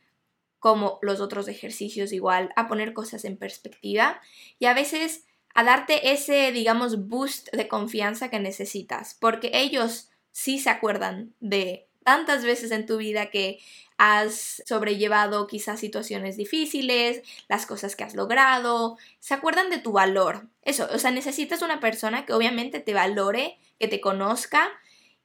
como 0.59 0.99
los 1.03 1.21
otros 1.21 1.49
ejercicios 1.49 2.13
igual 2.13 2.51
a 2.57 2.69
poner 2.69 2.93
cosas 2.93 3.25
en 3.25 3.37
perspectiva 3.37 4.21
y 4.59 4.67
a 4.67 4.75
veces 4.75 5.25
a 5.55 5.65
darte 5.65 6.13
ese, 6.13 6.53
digamos, 6.53 7.09
boost 7.09 7.49
de 7.53 7.69
confianza 7.69 8.31
que 8.31 8.41
necesitas, 8.41 9.17
porque 9.21 9.51
ellos 9.55 10.11
sí 10.31 10.59
se 10.59 10.71
acuerdan 10.71 11.35
de 11.41 11.87
tantas 12.05 12.45
veces 12.45 12.71
en 12.71 12.87
tu 12.87 12.97
vida 12.97 13.31
que 13.31 13.61
has 13.99 14.63
sobrellevado 14.67 15.47
quizás 15.47 15.79
situaciones 15.79 16.37
difíciles, 16.37 17.23
las 17.49 17.67
cosas 17.67 17.95
que 17.95 18.03
has 18.03 18.15
logrado, 18.15 18.99
se 19.21 19.35
acuerdan 19.35 19.71
de 19.71 19.79
tu 19.79 19.93
valor. 19.93 20.49
Eso, 20.63 20.89
o 20.93 20.99
sea, 20.99 21.13
necesitas 21.13 21.63
una 21.63 21.79
persona 21.79 22.27
que 22.27 22.33
obviamente 22.33 22.81
te 22.81 22.95
valore, 22.95 23.59
que 23.79 23.87
te 23.87 24.01
conozca 24.01 24.71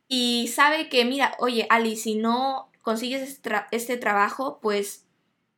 y 0.08 0.52
sabe 0.54 0.90
que, 0.90 1.06
mira, 1.06 1.36
oye, 1.40 1.66
Ali, 1.70 1.96
si 1.96 2.16
no 2.16 2.70
consigues 2.84 3.22
este, 3.22 3.52
este 3.72 3.98
trabajo, 3.98 4.60
pues, 4.62 5.07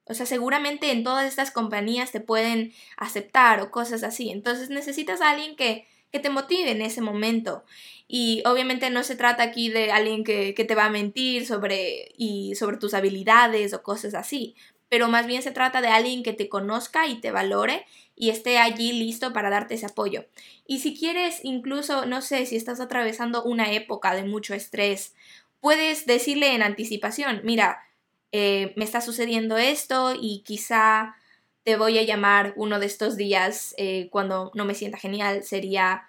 o 0.10 0.13
sea, 0.13 0.26
seguramente 0.26 0.91
en 0.91 1.04
todas 1.04 1.28
estas 1.28 1.52
compañías 1.52 2.12
te 2.12 2.19
pueden 2.19 2.74
aceptar 2.98 3.62
o 3.62 3.72
cosas 3.72 4.04
así. 4.04 4.30
Entonces 4.30 4.69
necesitas 4.69 5.22
a 5.22 5.30
alguien 5.30 5.56
que 5.56 5.88
que 6.12 6.19
te 6.19 6.30
motive 6.30 6.72
en 6.72 6.82
ese 6.82 7.02
momento. 7.02 7.63
Y 8.08 8.41
obviamente 8.45 8.89
no 8.89 9.04
se 9.04 9.15
trata 9.15 9.43
aquí 9.43 9.69
de 9.69 9.91
alguien 9.91 10.24
que, 10.24 10.54
te 10.54 10.76
va 10.76 10.86
a 10.86 10.89
mentir 10.89 11.45
sobre, 11.45 12.12
y 12.17 12.56
sobre 12.56 12.78
tus 12.78 12.93
habilidades 12.93 13.74
o 13.74 13.84
cosas 13.84 14.15
así, 14.15 14.56
pero 14.89 15.08
más 15.08 15.28
bien 15.28 15.43
se 15.43 15.52
trata 15.52 15.82
de 15.82 15.89
alguien 15.89 16.24
que 16.24 16.34
te 16.34 16.50
conozca 16.50 17.08
y 17.08 17.22
te 17.22 17.32
valore 17.32 17.86
y 18.15 18.32
esté 18.32 18.58
allí 18.58 18.91
listo 18.93 19.32
para 19.32 19.52
darte 19.52 19.76
ese 19.76 19.86
apoyo. 19.86 20.26
Y 20.65 20.80
si 20.80 20.98
quieres, 20.98 21.41
incluso, 21.43 22.08
no 22.08 22.22
sé, 22.22 22.48
si 22.48 22.56
estás 22.56 22.80
atravesando 22.80 23.43
una 23.43 23.72
época 23.72 24.15
de 24.15 24.24
mucho 24.24 24.56
estrés, 24.56 25.13
puedes 25.62 26.08
decirle 26.08 26.56
en 26.56 26.63
anticipación, 26.63 27.41
mira, 27.43 27.84
eh, 28.32 28.74
me 28.76 28.86
está 28.86 29.02
sucediendo 29.02 29.58
esto 29.58 30.13
y 30.20 30.44
quizá 30.46 31.15
te 31.63 31.78
voy 31.78 31.98
a 31.98 32.04
llamar 32.04 32.54
uno 32.56 32.80
de 32.80 32.86
estos 32.86 33.18
días 33.18 33.74
eh, 33.78 34.10
cuando 34.12 34.52
no 34.56 34.65
me 34.65 34.76
sienta 34.76 34.98
genial, 34.98 35.44
sería, 35.44 36.08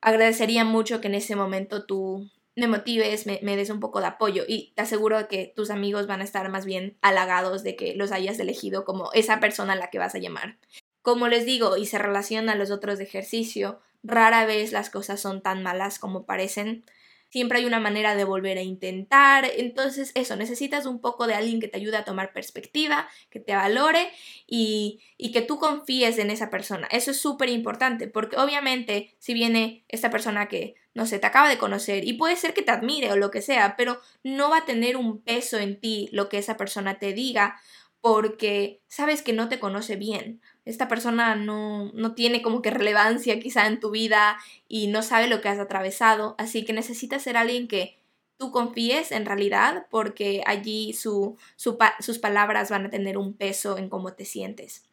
agradecería 0.00 0.64
mucho 0.64 1.00
que 1.00 1.08
en 1.08 1.14
ese 1.14 1.36
momento 1.36 1.84
tú 1.84 2.30
me 2.56 2.66
motives, 2.66 3.26
me, 3.26 3.38
des 3.56 3.70
un 3.70 3.78
poco 3.78 4.00
de 4.00 4.06
apoyo 4.06 4.42
y 4.46 4.72
te 4.74 4.82
aseguro 4.82 5.28
que 5.28 5.52
tus 5.54 5.70
amigos 5.70 6.08
van 6.08 6.20
a 6.20 6.24
estar 6.24 6.48
más 6.48 6.64
bien 6.64 6.96
halagados 7.02 7.62
de 7.62 7.76
que 7.76 7.94
los 7.94 8.10
hayas 8.10 8.40
elegido 8.40 8.84
como 8.84 9.12
esa 9.12 9.38
persona 9.38 9.74
a 9.74 9.76
la 9.76 9.90
que 9.90 10.00
vas 10.00 10.16
a 10.16 10.18
llamar. 10.18 10.58
Como 11.02 11.28
les 11.28 11.44
digo, 11.46 11.76
y 11.76 11.86
se 11.86 11.98
relaciona 11.98 12.52
a 12.52 12.56
los 12.56 12.72
otros 12.72 12.98
de 12.98 13.04
ejercicio, 13.04 13.80
rara 14.02 14.44
vez 14.44 14.72
las 14.72 14.90
cosas 14.90 15.20
son 15.20 15.40
tan 15.40 15.62
malas 15.62 16.00
como 16.00 16.26
parecen 16.26 16.84
siempre 17.30 17.58
hay 17.58 17.64
una 17.64 17.80
manera 17.80 18.14
de 18.14 18.24
volver 18.24 18.58
a 18.58 18.62
intentar. 18.62 19.44
Entonces, 19.56 20.12
eso, 20.14 20.36
necesitas 20.36 20.86
un 20.86 21.00
poco 21.00 21.26
de 21.26 21.34
alguien 21.34 21.60
que 21.60 21.68
te 21.68 21.78
ayude 21.78 21.96
a 21.96 22.04
tomar 22.04 22.32
perspectiva, 22.32 23.08
que 23.30 23.40
te 23.40 23.54
valore 23.54 24.10
y, 24.46 25.00
y 25.16 25.32
que 25.32 25.42
tú 25.42 25.58
confíes 25.58 26.18
en 26.18 26.30
esa 26.30 26.50
persona. 26.50 26.88
Eso 26.90 27.10
es 27.10 27.20
súper 27.20 27.48
importante 27.48 28.08
porque 28.08 28.36
obviamente 28.36 29.14
si 29.18 29.34
viene 29.34 29.84
esta 29.88 30.10
persona 30.10 30.48
que, 30.48 30.74
no 30.94 31.06
sé, 31.06 31.18
te 31.18 31.26
acaba 31.26 31.48
de 31.48 31.58
conocer 31.58 32.06
y 32.06 32.14
puede 32.14 32.36
ser 32.36 32.54
que 32.54 32.62
te 32.62 32.70
admire 32.70 33.12
o 33.12 33.16
lo 33.16 33.30
que 33.30 33.42
sea, 33.42 33.76
pero 33.76 34.00
no 34.22 34.50
va 34.50 34.58
a 34.58 34.64
tener 34.64 34.96
un 34.96 35.22
peso 35.22 35.58
en 35.58 35.80
ti 35.80 36.08
lo 36.12 36.28
que 36.28 36.38
esa 36.38 36.56
persona 36.56 36.98
te 36.98 37.12
diga 37.12 37.60
porque 38.00 38.80
sabes 38.86 39.22
que 39.22 39.32
no 39.32 39.48
te 39.48 39.58
conoce 39.58 39.96
bien 39.96 40.40
esta 40.68 40.86
persona 40.86 41.34
no, 41.34 41.90
no 41.94 42.14
tiene 42.14 42.42
como 42.42 42.60
que 42.60 42.70
relevancia 42.70 43.40
quizá 43.40 43.66
en 43.66 43.80
tu 43.80 43.90
vida 43.90 44.38
y 44.68 44.88
no 44.88 45.02
sabe 45.02 45.26
lo 45.26 45.40
que 45.40 45.48
has 45.48 45.58
atravesado, 45.58 46.34
así 46.36 46.64
que 46.64 46.74
necesitas 46.74 47.22
ser 47.22 47.38
alguien 47.38 47.68
que 47.68 47.96
tú 48.36 48.52
confíes 48.52 49.10
en 49.10 49.24
realidad 49.24 49.86
porque 49.90 50.42
allí 50.46 50.92
su, 50.92 51.38
sus 51.56 52.18
palabras 52.18 52.70
van 52.70 52.86
a 52.86 52.90
tener 52.90 53.16
un 53.16 53.32
peso 53.32 53.78
en 53.78 53.88
cómo 53.88 54.12
te 54.12 54.26
sientes. 54.26 54.84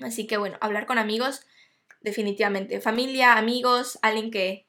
Así 0.00 0.28
que 0.28 0.36
bueno, 0.36 0.56
hablar 0.60 0.86
con 0.86 0.98
amigos, 0.98 1.44
definitivamente. 2.00 2.80
Familia, 2.80 3.34
amigos, 3.34 3.98
alguien 4.02 4.30
que, 4.30 4.66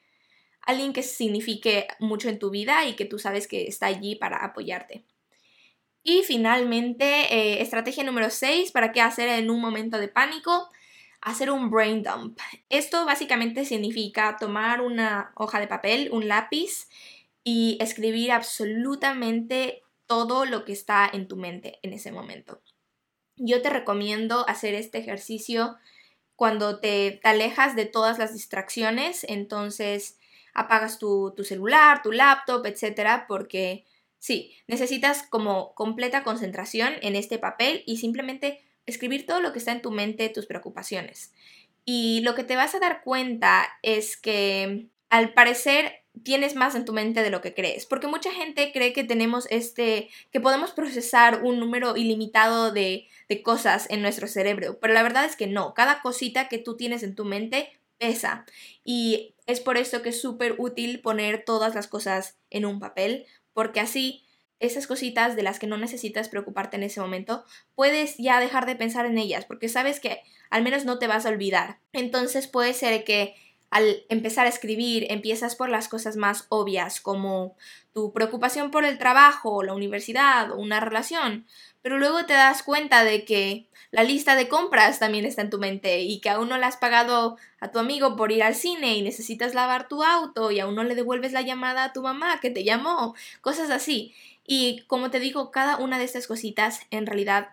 alguien 0.61 0.93
que 0.93 1.03
signifique 1.03 1.87
mucho 1.99 2.27
en 2.27 2.39
tu 2.39 2.49
vida 2.49 2.87
y 2.87 2.95
que 2.95 3.05
tú 3.05 3.19
sabes 3.19 3.47
que 3.47 3.67
está 3.67 3.85
allí 3.85 4.15
para 4.15 4.37
apoyarte. 4.37 5.03
Y 6.03 6.23
finalmente, 6.23 7.05
eh, 7.33 7.61
estrategia 7.61 8.03
número 8.03 8.29
6, 8.29 8.71
¿para 8.71 8.91
qué 8.91 9.01
hacer 9.01 9.29
en 9.29 9.49
un 9.49 9.59
momento 9.59 9.97
de 9.97 10.07
pánico? 10.07 10.69
Hacer 11.21 11.51
un 11.51 11.69
brain 11.69 12.03
dump. 12.03 12.39
Esto 12.69 13.05
básicamente 13.05 13.65
significa 13.65 14.37
tomar 14.39 14.81
una 14.81 15.31
hoja 15.35 15.59
de 15.59 15.67
papel, 15.67 16.09
un 16.11 16.27
lápiz 16.27 16.87
y 17.43 17.77
escribir 17.81 18.31
absolutamente 18.31 19.83
todo 20.05 20.45
lo 20.45 20.65
que 20.65 20.71
está 20.71 21.09
en 21.11 21.27
tu 21.27 21.35
mente 21.35 21.79
en 21.83 21.93
ese 21.93 22.11
momento. 22.11 22.61
Yo 23.35 23.61
te 23.61 23.69
recomiendo 23.69 24.47
hacer 24.47 24.73
este 24.73 24.97
ejercicio 24.97 25.77
cuando 26.35 26.79
te, 26.79 27.19
alejas 27.23 27.75
de 27.75 27.85
todas 27.85 28.17
las 28.17 28.33
distracciones, 28.33 29.25
entonces 29.27 30.17
apagas 30.53 30.97
tu, 30.97 31.33
tu 31.35 31.43
celular, 31.43 32.01
tu 32.01 32.11
laptop, 32.13 32.65
etcétera, 32.65 33.25
porque 33.27 33.85
Sí, 34.19 34.53
necesitas 34.67 35.23
como 35.23 35.73
completa 35.73 36.23
concentración 36.23 36.93
en 37.01 37.15
este 37.15 37.39
papel 37.39 37.83
y 37.85 37.97
simplemente 37.97 38.63
escribir 38.85 39.25
todo 39.25 39.39
lo 39.39 39.53
que 39.53 39.59
está 39.59 39.71
en 39.71 39.81
tu 39.81 39.91
mente, 39.91 40.29
tus 40.29 40.45
preocupaciones. 40.45 41.33
Y 41.85 42.21
lo 42.21 42.35
que 42.35 42.43
te 42.43 42.55
vas 42.55 42.75
a 42.75 42.79
dar 42.79 43.01
cuenta 43.03 43.67
es 43.81 44.17
que 44.17 44.87
al 45.09 45.33
parecer 45.33 46.03
tienes 46.23 46.55
más 46.55 46.75
en 46.75 46.85
tu 46.85 46.93
mente 46.93 47.23
de 47.23 47.29
lo 47.29 47.41
que 47.41 47.53
crees, 47.53 47.85
porque 47.85 48.07
mucha 48.07 48.31
gente 48.31 48.71
cree 48.73 48.93
que 48.93 49.03
tenemos 49.03 49.47
este, 49.49 50.09
que 50.31 50.41
podemos 50.41 50.71
procesar 50.71 51.43
un 51.43 51.59
número 51.59 51.95
ilimitado 51.95 52.71
de, 52.71 53.07
de 53.29 53.41
cosas 53.41 53.87
en 53.89 54.01
nuestro 54.01 54.27
cerebro, 54.27 54.79
pero 54.79 54.93
la 54.93 55.03
verdad 55.03 55.25
es 55.25 55.35
que 55.35 55.47
no, 55.47 55.73
cada 55.73 56.01
cosita 56.01 56.49
que 56.49 56.57
tú 56.57 56.75
tienes 56.75 57.03
en 57.03 57.15
tu 57.15 57.25
mente 57.25 57.71
pesa 57.97 58.45
y 58.83 59.35
es 59.45 59.59
por 59.59 59.77
eso 59.77 60.01
que 60.01 60.09
es 60.09 60.21
súper 60.21 60.55
útil 60.57 61.01
poner 61.01 61.43
todas 61.45 61.75
las 61.75 61.87
cosas 61.87 62.37
en 62.49 62.65
un 62.65 62.79
papel 62.79 63.25
porque 63.53 63.79
así 63.79 64.25
esas 64.59 64.87
cositas 64.87 65.35
de 65.35 65.43
las 65.43 65.57
que 65.57 65.67
no 65.67 65.77
necesitas 65.77 66.29
preocuparte 66.29 66.75
en 66.75 66.83
ese 66.83 66.99
momento, 66.99 67.45
puedes 67.75 68.17
ya 68.17 68.39
dejar 68.39 68.65
de 68.65 68.75
pensar 68.75 69.05
en 69.05 69.17
ellas, 69.17 69.45
porque 69.45 69.69
sabes 69.69 69.99
que 69.99 70.21
al 70.49 70.63
menos 70.63 70.85
no 70.85 70.99
te 70.99 71.07
vas 71.07 71.25
a 71.25 71.29
olvidar. 71.29 71.79
Entonces 71.93 72.47
puede 72.47 72.73
ser 72.73 73.03
que 73.03 73.35
al 73.69 74.03
empezar 74.09 74.47
a 74.47 74.49
escribir 74.49 75.05
empiezas 75.09 75.55
por 75.55 75.69
las 75.69 75.87
cosas 75.87 76.15
más 76.15 76.45
obvias, 76.49 76.99
como 76.99 77.55
tu 77.93 78.11
preocupación 78.13 78.71
por 78.71 78.83
el 78.83 78.97
trabajo, 78.97 79.63
la 79.63 79.73
universidad 79.73 80.51
o 80.51 80.57
una 80.57 80.79
relación, 80.79 81.45
pero 81.81 81.97
luego 81.97 82.25
te 82.25 82.33
das 82.33 82.63
cuenta 82.63 83.03
de 83.03 83.25
que 83.25 83.69
la 83.91 84.03
lista 84.03 84.35
de 84.35 84.47
compras 84.47 84.99
también 84.99 85.25
está 85.25 85.41
en 85.41 85.49
tu 85.49 85.57
mente 85.57 86.01
y 86.01 86.19
que 86.19 86.29
aún 86.29 86.49
no 86.49 86.57
le 86.57 86.65
has 86.65 86.77
pagado 86.77 87.37
a 87.59 87.71
tu 87.71 87.79
amigo 87.79 88.15
por 88.15 88.31
ir 88.31 88.43
al 88.43 88.55
cine 88.55 88.95
y 88.95 89.01
necesitas 89.01 89.55
lavar 89.55 89.87
tu 89.87 90.03
auto 90.03 90.51
y 90.51 90.59
aún 90.59 90.75
no 90.75 90.83
le 90.83 90.95
devuelves 90.95 91.31
la 91.31 91.41
llamada 91.41 91.85
a 91.85 91.93
tu 91.93 92.01
mamá 92.03 92.39
que 92.39 92.51
te 92.51 92.63
llamó, 92.63 93.15
cosas 93.41 93.71
así. 93.71 94.13
Y 94.45 94.83
como 94.87 95.09
te 95.09 95.19
digo, 95.19 95.51
cada 95.51 95.77
una 95.77 95.97
de 95.97 96.05
estas 96.05 96.27
cositas 96.27 96.81
en 96.91 97.05
realidad 97.05 97.49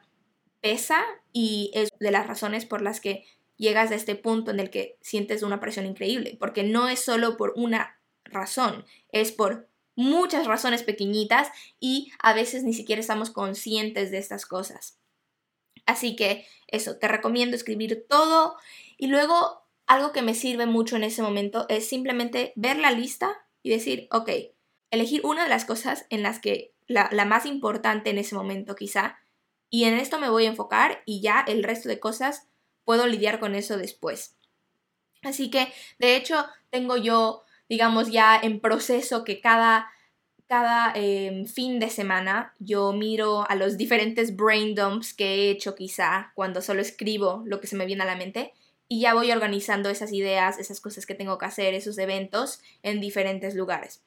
pesa 0.61 1.05
y 1.33 1.71
es 1.75 1.89
de 1.99 2.11
las 2.11 2.27
razones 2.27 2.67
por 2.67 2.83
las 2.83 3.01
que 3.01 3.25
llegas 3.57 3.91
a 3.91 3.95
este 3.95 4.15
punto 4.15 4.51
en 4.51 4.61
el 4.61 4.71
que 4.71 4.99
sientes 5.01 5.43
una 5.43 5.61
presión 5.61 5.87
increíble, 5.87 6.37
porque 6.39 6.63
no 6.63 6.89
es 6.89 7.01
solo 7.01 7.37
por 7.37 7.55
una 7.57 7.99
razón, 8.25 8.85
es 9.11 9.33
por 9.33 9.69
muchas 9.97 10.47
razones 10.47 10.85
pequeñitas 10.85 11.51
y 11.81 12.13
a 12.21 12.33
veces 12.33 12.63
ni 12.63 12.73
siquiera 12.73 13.01
estamos 13.01 13.31
conscientes 13.31 14.11
de 14.11 14.19
estas 14.19 14.47
cosas. 14.47 14.99
Así 15.87 16.15
que 16.15 16.47
eso, 16.69 16.99
te 16.99 17.09
recomiendo 17.09 17.57
escribir 17.57 18.07
todo 18.09 18.57
y 18.99 19.09
luego 19.09 19.67
algo 19.87 20.13
que 20.13 20.23
me 20.23 20.35
sirve 20.35 20.67
mucho 20.67 20.97
en 20.97 21.05
ese 21.05 21.23
momento 21.23 21.67
es 21.69 21.89
simplemente 21.89 22.53
ver 22.57 22.77
la 22.79 22.91
lista 22.91 23.47
y 23.63 23.71
decir, 23.71 24.09
ok, 24.11 24.31
elegir 24.91 25.25
una 25.25 25.45
de 25.45 25.49
las 25.49 25.65
cosas 25.65 26.07
en 26.11 26.23
las 26.23 26.41
que 26.41 26.75
la, 26.87 27.09
más 27.25 27.47
importante 27.47 28.11
en 28.11 28.19
ese 28.19 28.35
momento 28.35 28.75
quizá 28.75 29.19
y 29.71 29.85
en 29.85 29.95
esto 29.95 30.19
me 30.19 30.29
voy 30.29 30.47
a 30.47 30.51
enfocar 30.51 31.03
y 31.07 31.21
ya 31.21 31.45
el 31.47 31.63
resto 31.63 31.89
de 31.89 31.99
cosas 32.01 32.49
puedo 32.85 33.07
lidiar 33.07 33.41
con 33.41 33.55
eso 33.55 33.77
después. 33.77 34.37
Así 35.23 35.51
que, 35.51 35.73
de 35.99 36.15
hecho, 36.15 36.47
tengo 36.71 36.97
yo, 36.97 37.43
digamos, 37.69 38.11
ya 38.11 38.39
en 38.41 38.61
proceso 38.61 39.25
que 39.25 39.41
cada, 39.41 39.89
cada 40.47 40.93
em, 40.95 41.47
fin 41.47 41.79
de 41.79 41.91
semana 41.91 42.55
yo 42.59 42.93
miro 42.93 43.49
a 43.49 43.55
los 43.55 43.77
diferentes 43.77 44.37
brain 44.37 44.75
dumps 44.75 45.15
que 45.15 45.35
he 45.35 45.51
hecho 45.51 45.75
quizá 45.75 46.33
cuando 46.35 46.63
solo 46.63 46.81
escribo 46.81 47.43
lo 47.47 47.61
que 47.61 47.67
se 47.67 47.77
me 47.77 47.87
viene 47.87 48.03
a 48.03 48.07
la 48.07 48.17
mente 48.17 48.53
y 48.89 49.01
ya 49.01 49.15
voy 49.15 49.33
organizando 49.33 49.91
esas 49.91 50.13
ideas, 50.13 50.59
esas 50.59 50.81
cosas 50.81 51.07
que 51.07 51.15
tengo 51.15 51.39
que 51.39 51.47
hacer, 51.47 51.75
esos 51.75 51.99
eventos 51.99 52.61
en 52.83 53.01
diferentes 53.01 53.55
lugares. 53.55 54.03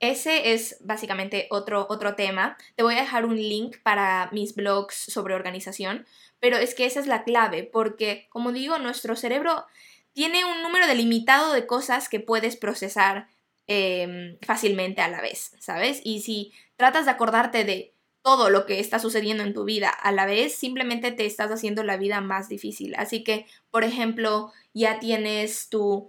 Ese 0.00 0.52
es 0.52 0.78
básicamente 0.80 1.46
otro, 1.50 1.86
otro 1.88 2.16
tema. 2.16 2.56
Te 2.74 2.82
voy 2.82 2.94
a 2.94 3.02
dejar 3.02 3.24
un 3.24 3.36
link 3.36 3.76
para 3.84 4.30
mis 4.32 4.54
blogs 4.54 4.96
sobre 4.96 5.34
organización, 5.34 6.06
pero 6.40 6.56
es 6.56 6.74
que 6.74 6.86
esa 6.86 6.98
es 6.98 7.06
la 7.06 7.22
clave, 7.22 7.62
porque 7.62 8.26
como 8.30 8.50
digo, 8.50 8.78
nuestro 8.78 9.14
cerebro 9.14 9.64
tiene 10.12 10.44
un 10.44 10.62
número 10.62 10.86
delimitado 10.86 11.52
de 11.52 11.66
cosas 11.66 12.08
que 12.08 12.20
puedes 12.20 12.56
procesar 12.56 13.28
em, 13.66 14.38
fácilmente 14.42 15.00
a 15.00 15.08
la 15.08 15.20
vez, 15.20 15.52
¿sabes? 15.60 16.00
Y 16.04 16.20
si 16.22 16.52
tratas 16.76 17.04
de 17.04 17.12
acordarte 17.12 17.64
de 17.64 17.94
todo 18.22 18.50
lo 18.50 18.66
que 18.66 18.78
está 18.80 18.98
sucediendo 18.98 19.42
en 19.42 19.54
tu 19.54 19.64
vida 19.64 19.88
a 19.88 20.12
la 20.12 20.26
vez, 20.26 20.54
simplemente 20.54 21.10
te 21.12 21.26
estás 21.26 21.50
haciendo 21.50 21.82
la 21.82 21.96
vida 21.96 22.20
más 22.20 22.48
difícil. 22.48 22.94
Así 22.96 23.24
que, 23.24 23.46
por 23.70 23.84
ejemplo, 23.84 24.52
ya 24.72 25.00
tienes 25.00 25.68
tu 25.68 26.08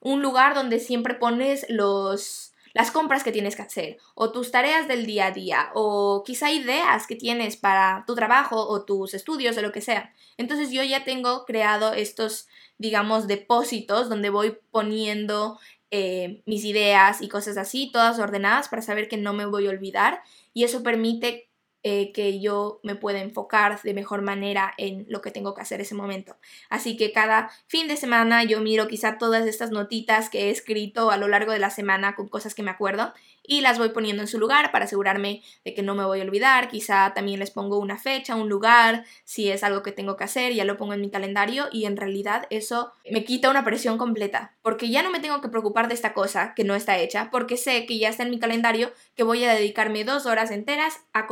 un 0.00 0.22
lugar 0.22 0.54
donde 0.54 0.78
siempre 0.78 1.14
pones 1.14 1.66
los 1.68 2.52
las 2.78 2.92
compras 2.92 3.24
que 3.24 3.32
tienes 3.32 3.56
que 3.56 3.62
hacer, 3.62 3.96
o 4.14 4.30
tus 4.30 4.52
tareas 4.52 4.86
del 4.86 5.04
día 5.04 5.26
a 5.26 5.30
día, 5.32 5.70
o 5.74 6.22
quizá 6.24 6.52
ideas 6.52 7.08
que 7.08 7.16
tienes 7.16 7.56
para 7.56 8.04
tu 8.06 8.14
trabajo 8.14 8.68
o 8.68 8.84
tus 8.84 9.14
estudios 9.14 9.58
o 9.58 9.62
lo 9.62 9.72
que 9.72 9.80
sea. 9.80 10.14
Entonces 10.36 10.70
yo 10.70 10.84
ya 10.84 11.02
tengo 11.02 11.44
creado 11.44 11.92
estos, 11.92 12.46
digamos, 12.78 13.26
depósitos 13.26 14.08
donde 14.08 14.30
voy 14.30 14.58
poniendo 14.70 15.58
eh, 15.90 16.40
mis 16.46 16.64
ideas 16.64 17.20
y 17.20 17.28
cosas 17.28 17.56
así, 17.56 17.90
todas 17.92 18.20
ordenadas 18.20 18.68
para 18.68 18.82
saber 18.82 19.08
que 19.08 19.16
no 19.16 19.32
me 19.32 19.44
voy 19.44 19.66
a 19.66 19.70
olvidar 19.70 20.22
y 20.54 20.62
eso 20.62 20.84
permite 20.84 21.47
eh, 21.82 22.12
que 22.12 22.40
yo 22.40 22.80
me 22.82 22.96
pueda 22.96 23.20
enfocar 23.20 23.80
de 23.82 23.94
mejor 23.94 24.22
manera 24.22 24.74
en 24.78 25.06
lo 25.08 25.20
que 25.20 25.30
tengo 25.30 25.54
que 25.54 25.62
hacer 25.62 25.80
ese 25.80 25.94
momento. 25.94 26.36
Así 26.68 26.96
que 26.96 27.12
cada 27.12 27.50
fin 27.66 27.86
de 27.86 27.96
semana 27.96 28.42
yo 28.42 28.60
miro 28.60 28.88
quizá 28.88 29.18
todas 29.18 29.46
estas 29.46 29.70
notitas 29.70 30.28
que 30.28 30.46
he 30.46 30.50
escrito 30.50 31.10
a 31.10 31.16
lo 31.16 31.28
largo 31.28 31.52
de 31.52 31.60
la 31.60 31.70
semana 31.70 32.16
con 32.16 32.28
cosas 32.28 32.54
que 32.54 32.62
me 32.62 32.70
acuerdo 32.70 33.12
y 33.48 33.62
las 33.62 33.78
voy 33.78 33.88
poniendo 33.88 34.22
en 34.22 34.28
su 34.28 34.38
lugar 34.38 34.70
para 34.70 34.84
asegurarme 34.84 35.42
de 35.64 35.74
que 35.74 35.82
no 35.82 35.94
me 35.94 36.04
voy 36.04 36.20
a 36.20 36.24
olvidar. 36.24 36.68
Quizá 36.68 37.14
también 37.14 37.40
les 37.40 37.50
pongo 37.50 37.78
una 37.78 37.96
fecha, 37.96 38.36
un 38.36 38.48
lugar, 38.48 39.04
si 39.24 39.50
es 39.50 39.64
algo 39.64 39.82
que 39.82 39.90
tengo 39.90 40.16
que 40.16 40.24
hacer, 40.24 40.52
ya 40.52 40.66
lo 40.66 40.76
pongo 40.76 40.92
en 40.92 41.00
mi 41.00 41.10
calendario 41.10 41.68
y 41.72 41.86
en 41.86 41.96
realidad 41.96 42.46
eso 42.50 42.92
me 43.10 43.24
quita 43.24 43.48
una 43.48 43.64
presión 43.64 43.96
completa, 43.96 44.54
porque 44.60 44.90
ya 44.90 45.02
no 45.02 45.10
me 45.10 45.20
tengo 45.20 45.40
que 45.40 45.48
preocupar 45.48 45.88
de 45.88 45.94
esta 45.94 46.12
cosa 46.12 46.52
que 46.54 46.64
no 46.64 46.74
está 46.74 46.98
hecha, 46.98 47.30
porque 47.32 47.56
sé 47.56 47.86
que 47.86 47.98
ya 47.98 48.10
está 48.10 48.22
en 48.22 48.30
mi 48.30 48.38
calendario 48.38 48.92
que 49.16 49.22
voy 49.22 49.42
a 49.44 49.54
dedicarme 49.54 50.04
dos 50.04 50.26
horas 50.26 50.50
enteras 50.50 50.98
a 51.14 51.26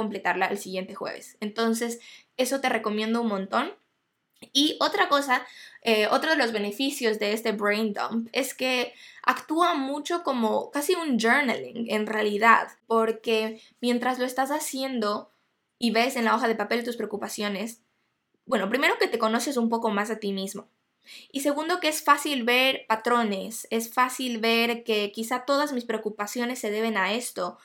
el 0.45 0.59
siguiente 0.59 0.95
jueves. 0.95 1.37
Entonces, 1.41 2.01
eso 2.37 2.61
te 2.61 2.69
recomiendo 2.69 3.23
un 3.23 3.29
montón. 3.29 3.73
Y 4.53 4.77
otra 4.81 5.09
cosa, 5.09 5.47
eh, 5.81 6.09
otro 6.09 6.31
de 6.31 6.37
los 6.37 6.53
beneficios 6.53 7.19
de 7.19 7.33
este 7.33 7.53
brain 7.53 7.95
dump 7.95 8.29
es 8.33 8.53
que 8.53 8.93
actúa 9.23 9.75
mucho 9.75 10.23
como 10.23 10.71
casi 10.71 10.95
un 10.95 11.19
journaling 11.19 11.91
en 11.91 12.07
realidad, 12.07 12.69
porque 12.87 13.61
mientras 13.81 14.19
lo 14.19 14.27
estás 14.27 14.51
haciendo 14.51 15.31
y 15.79 15.91
ves 15.91 16.17
en 16.17 16.27
la 16.27 16.35
hoja 16.35 16.49
de 16.49 16.55
papel 16.55 16.85
tus 16.85 16.97
preocupaciones, 16.97 17.83
bueno, 18.45 18.69
primero 18.69 18.99
que 18.99 19.09
te 19.09 19.19
conoces 19.19 19.57
un 19.57 19.71
poco 19.71 19.91
más 19.91 20.11
a 20.11 20.19
ti 20.19 20.33
mismo. 20.33 20.69
Y 21.31 21.41
segundo 21.41 21.81
que 21.81 21.89
es 21.89 22.03
fácil 22.03 22.45
ver 22.45 22.85
patrones, 22.89 23.67
es 23.71 23.93
fácil 23.93 24.39
ver 24.39 24.85
que 24.85 25.13
quizá 25.13 25.45
todas 25.45 25.73
mis 25.73 25.85
preocupaciones 25.85 26.59
se 26.59 26.71
deben 26.71 26.97
a 26.97 27.13
esto 27.15 27.59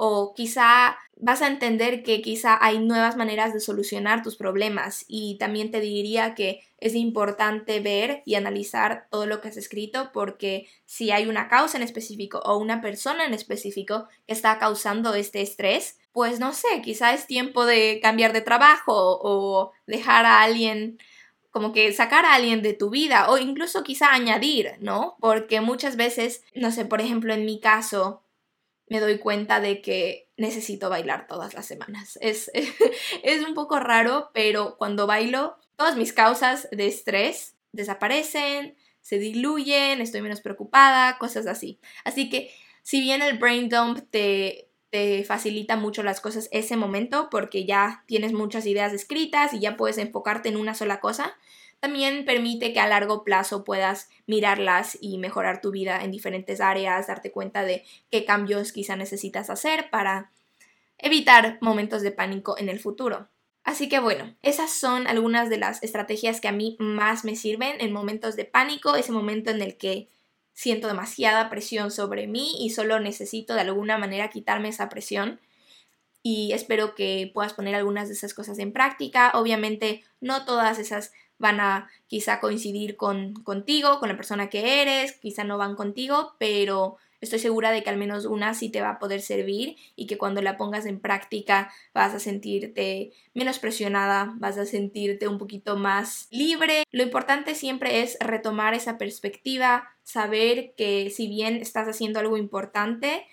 o 0.00 0.32
quizá 0.32 0.96
vas 1.16 1.42
a 1.42 1.48
entender 1.48 2.04
que 2.04 2.22
quizá 2.22 2.56
hay 2.64 2.78
nuevas 2.78 3.16
maneras 3.16 3.52
de 3.52 3.58
solucionar 3.58 4.22
tus 4.22 4.36
problemas 4.36 5.04
y 5.08 5.36
también 5.38 5.72
te 5.72 5.80
diría 5.80 6.36
que 6.36 6.60
es 6.78 6.94
importante 6.94 7.80
ver 7.80 8.22
y 8.24 8.36
analizar 8.36 9.08
todo 9.10 9.26
lo 9.26 9.40
que 9.40 9.48
has 9.48 9.56
escrito 9.56 10.10
porque 10.12 10.68
si 10.86 11.10
hay 11.10 11.26
una 11.26 11.48
causa 11.48 11.76
en 11.76 11.82
específico 11.82 12.38
o 12.44 12.58
una 12.58 12.80
persona 12.80 13.26
en 13.26 13.34
específico 13.34 14.06
que 14.28 14.34
está 14.34 14.60
causando 14.60 15.14
este 15.14 15.40
estrés, 15.42 15.98
pues 16.12 16.38
no 16.38 16.52
sé, 16.52 16.80
quizá 16.80 17.12
es 17.12 17.26
tiempo 17.26 17.66
de 17.66 17.98
cambiar 18.00 18.32
de 18.32 18.40
trabajo 18.40 19.18
o 19.20 19.72
dejar 19.88 20.26
a 20.26 20.42
alguien 20.42 20.98
como 21.50 21.72
que 21.72 21.92
sacar 21.92 22.24
a 22.24 22.34
alguien 22.34 22.62
de 22.62 22.74
tu 22.74 22.88
vida 22.88 23.28
o 23.30 23.38
incluso 23.38 23.82
quizá 23.82 24.12
añadir, 24.12 24.74
¿no? 24.78 25.16
Porque 25.18 25.60
muchas 25.60 25.96
veces, 25.96 26.44
no 26.54 26.70
sé, 26.70 26.84
por 26.84 27.00
ejemplo, 27.00 27.34
en 27.34 27.44
mi 27.44 27.58
caso, 27.58 28.22
me 28.90 29.00
doy 29.00 29.18
cuenta 29.18 29.60
de 29.60 29.82
que 29.82 30.28
necesito 30.36 30.90
bailar 30.90 31.26
todas 31.26 31.54
las 31.54 31.66
semanas. 31.66 32.18
Es, 32.20 32.50
es 33.22 33.46
un 33.46 33.54
poco 33.54 33.78
raro, 33.80 34.30
pero 34.32 34.76
cuando 34.78 35.06
bailo, 35.06 35.56
todas 35.76 35.96
mis 35.96 36.12
causas 36.12 36.68
de 36.70 36.86
estrés 36.86 37.56
desaparecen, 37.72 38.76
se 39.00 39.18
diluyen, 39.18 40.00
estoy 40.00 40.20
menos 40.20 40.40
preocupada, 40.40 41.18
cosas 41.18 41.46
así. 41.46 41.80
Así 42.04 42.28
que 42.28 42.50
si 42.82 43.00
bien 43.00 43.22
el 43.22 43.38
brain 43.38 43.68
dump 43.68 44.00
te, 44.10 44.68
te 44.90 45.24
facilita 45.24 45.76
mucho 45.76 46.02
las 46.02 46.20
cosas 46.20 46.48
ese 46.52 46.76
momento 46.76 47.28
porque 47.30 47.64
ya 47.64 48.04
tienes 48.06 48.32
muchas 48.32 48.66
ideas 48.66 48.92
escritas 48.92 49.52
y 49.52 49.60
ya 49.60 49.76
puedes 49.76 49.98
enfocarte 49.98 50.48
en 50.48 50.56
una 50.56 50.74
sola 50.74 51.00
cosa, 51.00 51.36
también 51.80 52.24
permite 52.24 52.72
que 52.72 52.80
a 52.80 52.88
largo 52.88 53.24
plazo 53.24 53.64
puedas 53.64 54.08
mirarlas 54.26 54.98
y 55.00 55.18
mejorar 55.18 55.60
tu 55.60 55.70
vida 55.70 56.02
en 56.02 56.10
diferentes 56.10 56.60
áreas, 56.60 57.06
darte 57.06 57.30
cuenta 57.30 57.62
de 57.62 57.84
qué 58.10 58.24
cambios 58.24 58.72
quizá 58.72 58.96
necesitas 58.96 59.48
hacer 59.50 59.88
para 59.90 60.32
evitar 60.98 61.58
momentos 61.60 62.02
de 62.02 62.10
pánico 62.10 62.56
en 62.58 62.68
el 62.68 62.80
futuro. 62.80 63.28
Así 63.62 63.88
que 63.88 64.00
bueno, 64.00 64.34
esas 64.42 64.72
son 64.72 65.06
algunas 65.06 65.50
de 65.50 65.58
las 65.58 65.82
estrategias 65.82 66.40
que 66.40 66.48
a 66.48 66.52
mí 66.52 66.76
más 66.80 67.24
me 67.24 67.36
sirven 67.36 67.80
en 67.80 67.92
momentos 67.92 68.34
de 68.34 68.44
pánico, 68.44 68.96
ese 68.96 69.12
momento 69.12 69.50
en 69.50 69.62
el 69.62 69.76
que 69.76 70.08
siento 70.54 70.88
demasiada 70.88 71.50
presión 71.50 71.92
sobre 71.92 72.26
mí 72.26 72.56
y 72.58 72.70
solo 72.70 72.98
necesito 72.98 73.54
de 73.54 73.60
alguna 73.60 73.98
manera 73.98 74.30
quitarme 74.30 74.70
esa 74.70 74.88
presión. 74.88 75.38
Y 76.22 76.52
espero 76.52 76.96
que 76.96 77.30
puedas 77.32 77.52
poner 77.52 77.76
algunas 77.76 78.08
de 78.08 78.14
esas 78.14 78.34
cosas 78.34 78.58
en 78.58 78.72
práctica. 78.72 79.30
Obviamente 79.34 80.02
no 80.20 80.44
todas 80.44 80.78
esas 80.80 81.12
van 81.38 81.60
a 81.60 81.88
quizá 82.06 82.40
coincidir 82.40 82.96
con, 82.96 83.34
contigo, 83.34 84.00
con 84.00 84.08
la 84.08 84.16
persona 84.16 84.48
que 84.50 84.82
eres, 84.82 85.12
quizá 85.12 85.44
no 85.44 85.58
van 85.58 85.76
contigo, 85.76 86.34
pero 86.38 86.96
estoy 87.20 87.38
segura 87.38 87.70
de 87.72 87.82
que 87.82 87.90
al 87.90 87.96
menos 87.96 88.24
una 88.24 88.54
sí 88.54 88.70
te 88.70 88.80
va 88.80 88.90
a 88.90 88.98
poder 88.98 89.20
servir 89.20 89.76
y 89.96 90.06
que 90.06 90.18
cuando 90.18 90.42
la 90.42 90.56
pongas 90.56 90.86
en 90.86 91.00
práctica 91.00 91.72
vas 91.92 92.14
a 92.14 92.20
sentirte 92.20 93.12
menos 93.34 93.58
presionada, 93.58 94.34
vas 94.36 94.58
a 94.58 94.66
sentirte 94.66 95.26
un 95.26 95.38
poquito 95.38 95.76
más 95.76 96.28
libre. 96.30 96.84
Lo 96.92 97.02
importante 97.02 97.54
siempre 97.54 98.02
es 98.02 98.16
retomar 98.20 98.74
esa 98.74 98.98
perspectiva, 98.98 99.88
saber 100.02 100.74
que 100.76 101.10
si 101.10 101.28
bien 101.28 101.56
estás 101.56 101.88
haciendo 101.88 102.20
algo 102.20 102.36
importante, 102.36 103.26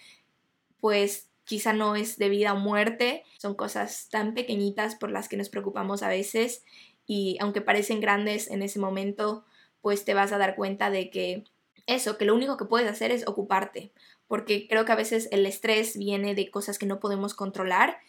pues 0.79 1.29
quizá 1.45 1.73
no 1.73 1.95
es 1.95 2.17
de 2.17 2.29
vida 2.29 2.53
o 2.53 2.57
muerte, 2.57 3.23
son 3.37 3.53
cosas 3.53 4.09
tan 4.09 4.33
pequeñitas 4.33 4.95
por 4.95 5.11
las 5.11 5.29
que 5.29 5.37
nos 5.37 5.49
preocupamos 5.49 6.01
a 6.01 6.09
veces 6.09 6.63
y 7.05 7.37
aunque 7.39 7.61
parecen 7.61 8.01
grandes 8.01 8.49
en 8.49 8.61
ese 8.61 8.79
momento, 8.79 9.45
pues 9.81 10.05
te 10.05 10.13
vas 10.13 10.31
a 10.31 10.37
dar 10.37 10.55
cuenta 10.55 10.89
de 10.89 11.09
que 11.09 11.43
eso, 11.87 12.17
que 12.17 12.25
lo 12.25 12.33
único 12.33 12.57
que 12.57 12.65
puedes 12.65 12.89
hacer 12.89 13.11
es 13.11 13.27
ocuparte, 13.27 13.93
porque 14.27 14.67
creo 14.67 14.85
que 14.85 14.91
a 14.91 14.95
veces 14.95 15.29
el 15.31 15.45
estrés 15.45 15.97
viene 15.97 16.33
de 16.33 16.49
cosas 16.49 16.79
que 16.79 16.87
no 16.87 16.99
podemos 16.99 17.33
controlar 17.33 17.99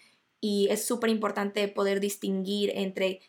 y 0.41 0.69
es 0.71 0.85
súper 0.85 1.11
importante 1.11 1.69
poder 1.69 2.01
distinguir 2.01 2.73
entre, 2.75 3.21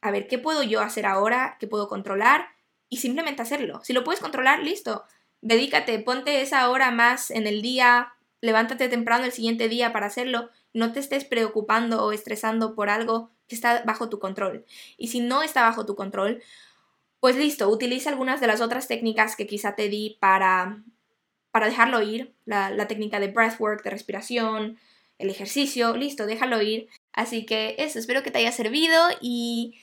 a 0.00 0.10
ver, 0.10 0.28
¿qué 0.28 0.38
puedo 0.38 0.62
yo 0.62 0.80
hacer 0.80 1.06
ahora? 1.06 1.56
¿Qué 1.58 1.66
puedo 1.66 1.88
controlar? 1.88 2.46
Y 2.88 2.98
simplemente 2.98 3.42
hacerlo. 3.42 3.80
Si 3.82 3.92
lo 3.92 4.04
puedes 4.04 4.20
controlar, 4.20 4.62
listo. 4.62 5.04
Dedícate, 5.40 5.98
ponte 5.98 6.40
esa 6.40 6.70
hora 6.70 6.90
más 6.90 7.30
en 7.30 7.46
el 7.46 7.62
día, 7.62 8.14
levántate 8.40 8.88
temprano 8.88 9.24
el 9.24 9.32
siguiente 9.32 9.68
día 9.68 9.92
para 9.92 10.06
hacerlo. 10.06 10.50
No 10.72 10.92
te 10.92 11.00
estés 11.00 11.24
preocupando 11.24 12.04
o 12.04 12.12
estresando 12.12 12.74
por 12.74 12.90
algo 12.90 13.30
que 13.48 13.54
está 13.54 13.82
bajo 13.84 14.08
tu 14.08 14.18
control. 14.18 14.64
Y 14.96 15.08
si 15.08 15.20
no 15.20 15.42
está 15.42 15.62
bajo 15.62 15.86
tu 15.86 15.94
control, 15.96 16.42
pues 17.20 17.36
listo, 17.36 17.68
utiliza 17.68 18.10
algunas 18.10 18.40
de 18.40 18.46
las 18.46 18.60
otras 18.60 18.88
técnicas 18.88 19.36
que 19.36 19.46
quizá 19.46 19.74
te 19.74 19.88
di 19.88 20.16
para 20.20 20.82
para 21.56 21.68
dejarlo 21.68 22.02
ir, 22.02 22.34
la, 22.44 22.68
la 22.68 22.86
técnica 22.86 23.18
de 23.18 23.28
breathwork, 23.28 23.82
de 23.82 23.88
respiración, 23.88 24.78
el 25.16 25.30
ejercicio, 25.30 25.96
listo, 25.96 26.26
déjalo 26.26 26.60
ir. 26.60 26.88
Así 27.14 27.46
que 27.46 27.76
eso, 27.78 27.98
espero 27.98 28.22
que 28.22 28.30
te 28.30 28.40
haya 28.40 28.52
servido 28.52 29.08
y 29.22 29.78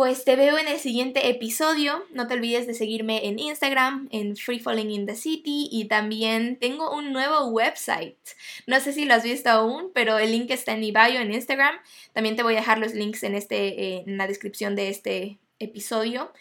pues 0.00 0.24
te 0.24 0.34
veo 0.34 0.56
en 0.56 0.66
el 0.66 0.78
siguiente 0.78 1.28
episodio. 1.28 2.06
No 2.10 2.26
te 2.26 2.32
olvides 2.32 2.66
de 2.66 2.72
seguirme 2.72 3.26
en 3.26 3.38
Instagram, 3.38 4.08
en 4.10 4.34
Free 4.34 4.58
Falling 4.58 4.90
in 4.90 5.04
the 5.04 5.14
City 5.14 5.68
y 5.70 5.88
también 5.88 6.56
tengo 6.58 6.96
un 6.96 7.12
nuevo 7.12 7.48
website. 7.48 8.16
No 8.66 8.80
sé 8.80 8.94
si 8.94 9.04
lo 9.04 9.12
has 9.12 9.24
visto 9.24 9.50
aún, 9.50 9.90
pero 9.92 10.18
el 10.18 10.30
link 10.32 10.50
está 10.52 10.72
en 10.72 10.80
mi 10.80 10.90
bio 10.90 11.20
en 11.20 11.34
Instagram. 11.34 11.74
También 12.14 12.34
te 12.34 12.42
voy 12.42 12.54
a 12.54 12.60
dejar 12.60 12.78
los 12.78 12.94
links 12.94 13.24
en, 13.24 13.34
este, 13.34 13.66
eh, 13.66 14.04
en 14.06 14.16
la 14.16 14.26
descripción 14.26 14.74
de 14.74 14.88
este 14.88 15.38
episodio. 15.58 16.32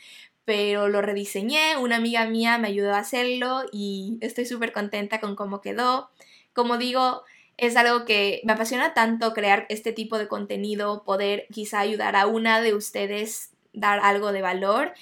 Pero 0.45 0.87
lo 0.87 1.01
rediseñé, 1.01 1.75
una 1.75 1.97
amiga 1.97 2.25
mía 2.27 2.57
me 2.59 2.69
ayudó 2.69 2.93
a 2.93 2.99
hacerlo 2.99 3.63
y 3.73 4.19
estoy 4.21 4.45
súper 4.45 4.71
contenta 4.71 5.19
con 5.19 5.35
cómo 5.35 5.59
quedó. 5.59 6.11
Como 6.53 6.77
digo, 6.77 7.23
es 7.61 7.75
algo 7.75 8.05
que 8.05 8.41
me 8.43 8.53
apasiona 8.53 8.93
tanto 8.93 9.33
crear 9.33 9.65
este 9.69 9.91
tipo 9.91 10.17
de 10.17 10.27
contenido, 10.27 11.03
poder 11.03 11.47
quizá 11.51 11.79
ayudar 11.79 12.15
a 12.15 12.27
una 12.27 12.61
de 12.61 12.73
ustedes, 12.73 13.51
dar 13.73 13.99
algo 13.99 14.31
de 14.31 14.41
valor 14.41 14.93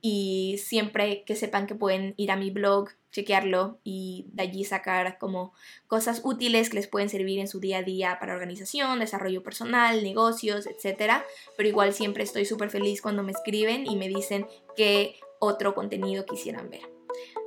y 0.00 0.60
siempre 0.62 1.24
que 1.24 1.34
sepan 1.34 1.66
que 1.66 1.74
pueden 1.74 2.14
ir 2.16 2.30
a 2.30 2.36
mi 2.36 2.50
blog, 2.50 2.90
chequearlo 3.10 3.78
y 3.84 4.26
de 4.32 4.42
allí 4.42 4.64
sacar 4.64 5.18
como 5.18 5.54
cosas 5.86 6.20
útiles 6.24 6.68
que 6.68 6.76
les 6.76 6.88
pueden 6.88 7.08
servir 7.08 7.38
en 7.38 7.48
su 7.48 7.60
día 7.60 7.78
a 7.78 7.82
día 7.82 8.18
para 8.20 8.34
organización, 8.34 8.98
desarrollo 8.98 9.42
personal, 9.42 10.02
negocios, 10.02 10.66
etc. 10.66 11.22
Pero 11.56 11.68
igual 11.68 11.94
siempre 11.94 12.24
estoy 12.24 12.44
súper 12.44 12.70
feliz 12.70 13.00
cuando 13.00 13.22
me 13.22 13.32
escriben 13.32 13.86
y 13.86 13.96
me 13.96 14.08
dicen 14.08 14.46
qué 14.76 15.16
otro 15.38 15.74
contenido 15.74 16.26
quisieran 16.26 16.70
ver. 16.70 16.82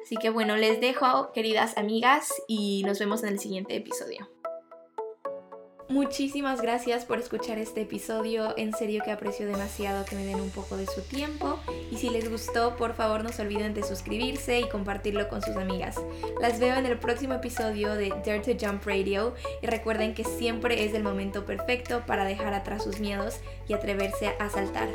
Así 0.04 0.16
que 0.16 0.30
bueno, 0.30 0.56
les 0.56 0.80
dejo, 0.80 1.32
queridas 1.34 1.78
amigas, 1.78 2.32
y 2.48 2.84
nos 2.86 2.98
vemos 2.98 3.24
en 3.24 3.30
el 3.30 3.40
siguiente 3.40 3.76
episodio. 3.76 4.37
Muchísimas 5.90 6.62
gracias 6.62 7.06
por 7.06 7.18
escuchar 7.18 7.58
este 7.60 7.82
episodio, 7.82 8.54
en 8.58 8.74
serio 8.74 9.02
que 9.06 9.12
aprecio 9.12 9.48
demasiado 9.48 10.04
que 10.04 10.18
me 10.18 10.26
den 10.26 10.42
un 10.42 10.50
poco 10.50 10.76
de 10.76 10.86
su 10.86 11.02
tiempo 11.02 11.60
y 11.90 11.96
si 11.96 12.10
les 12.10 12.30
gustó 12.30 12.76
por 12.76 12.94
favor 12.94 13.24
no 13.24 13.32
se 13.32 13.42
olviden 13.42 13.74
de 13.74 13.84
suscribirse 13.84 14.60
y 14.60 14.68
compartirlo 14.68 15.30
con 15.30 15.42
sus 15.42 15.56
amigas. 15.56 15.96
Las 16.42 16.60
veo 16.60 16.76
en 16.76 16.86
el 16.86 17.00
próximo 17.00 17.36
episodio 17.36 17.94
de 17.96 18.10
Dare 18.10 18.42
to 18.42 18.52
Jump 18.60 18.86
Radio 18.86 19.34
y 19.62 19.68
recuerden 19.68 20.14
que 20.14 20.26
siempre 20.26 20.84
es 20.84 20.94
el 20.94 21.04
momento 21.04 21.46
perfecto 21.46 22.04
para 22.06 22.26
dejar 22.26 22.54
atrás 22.54 22.84
sus 22.84 23.00
miedos 23.00 23.38
y 23.70 23.74
atreverse 23.74 24.34
a 24.40 24.50
saltar. 24.50 24.90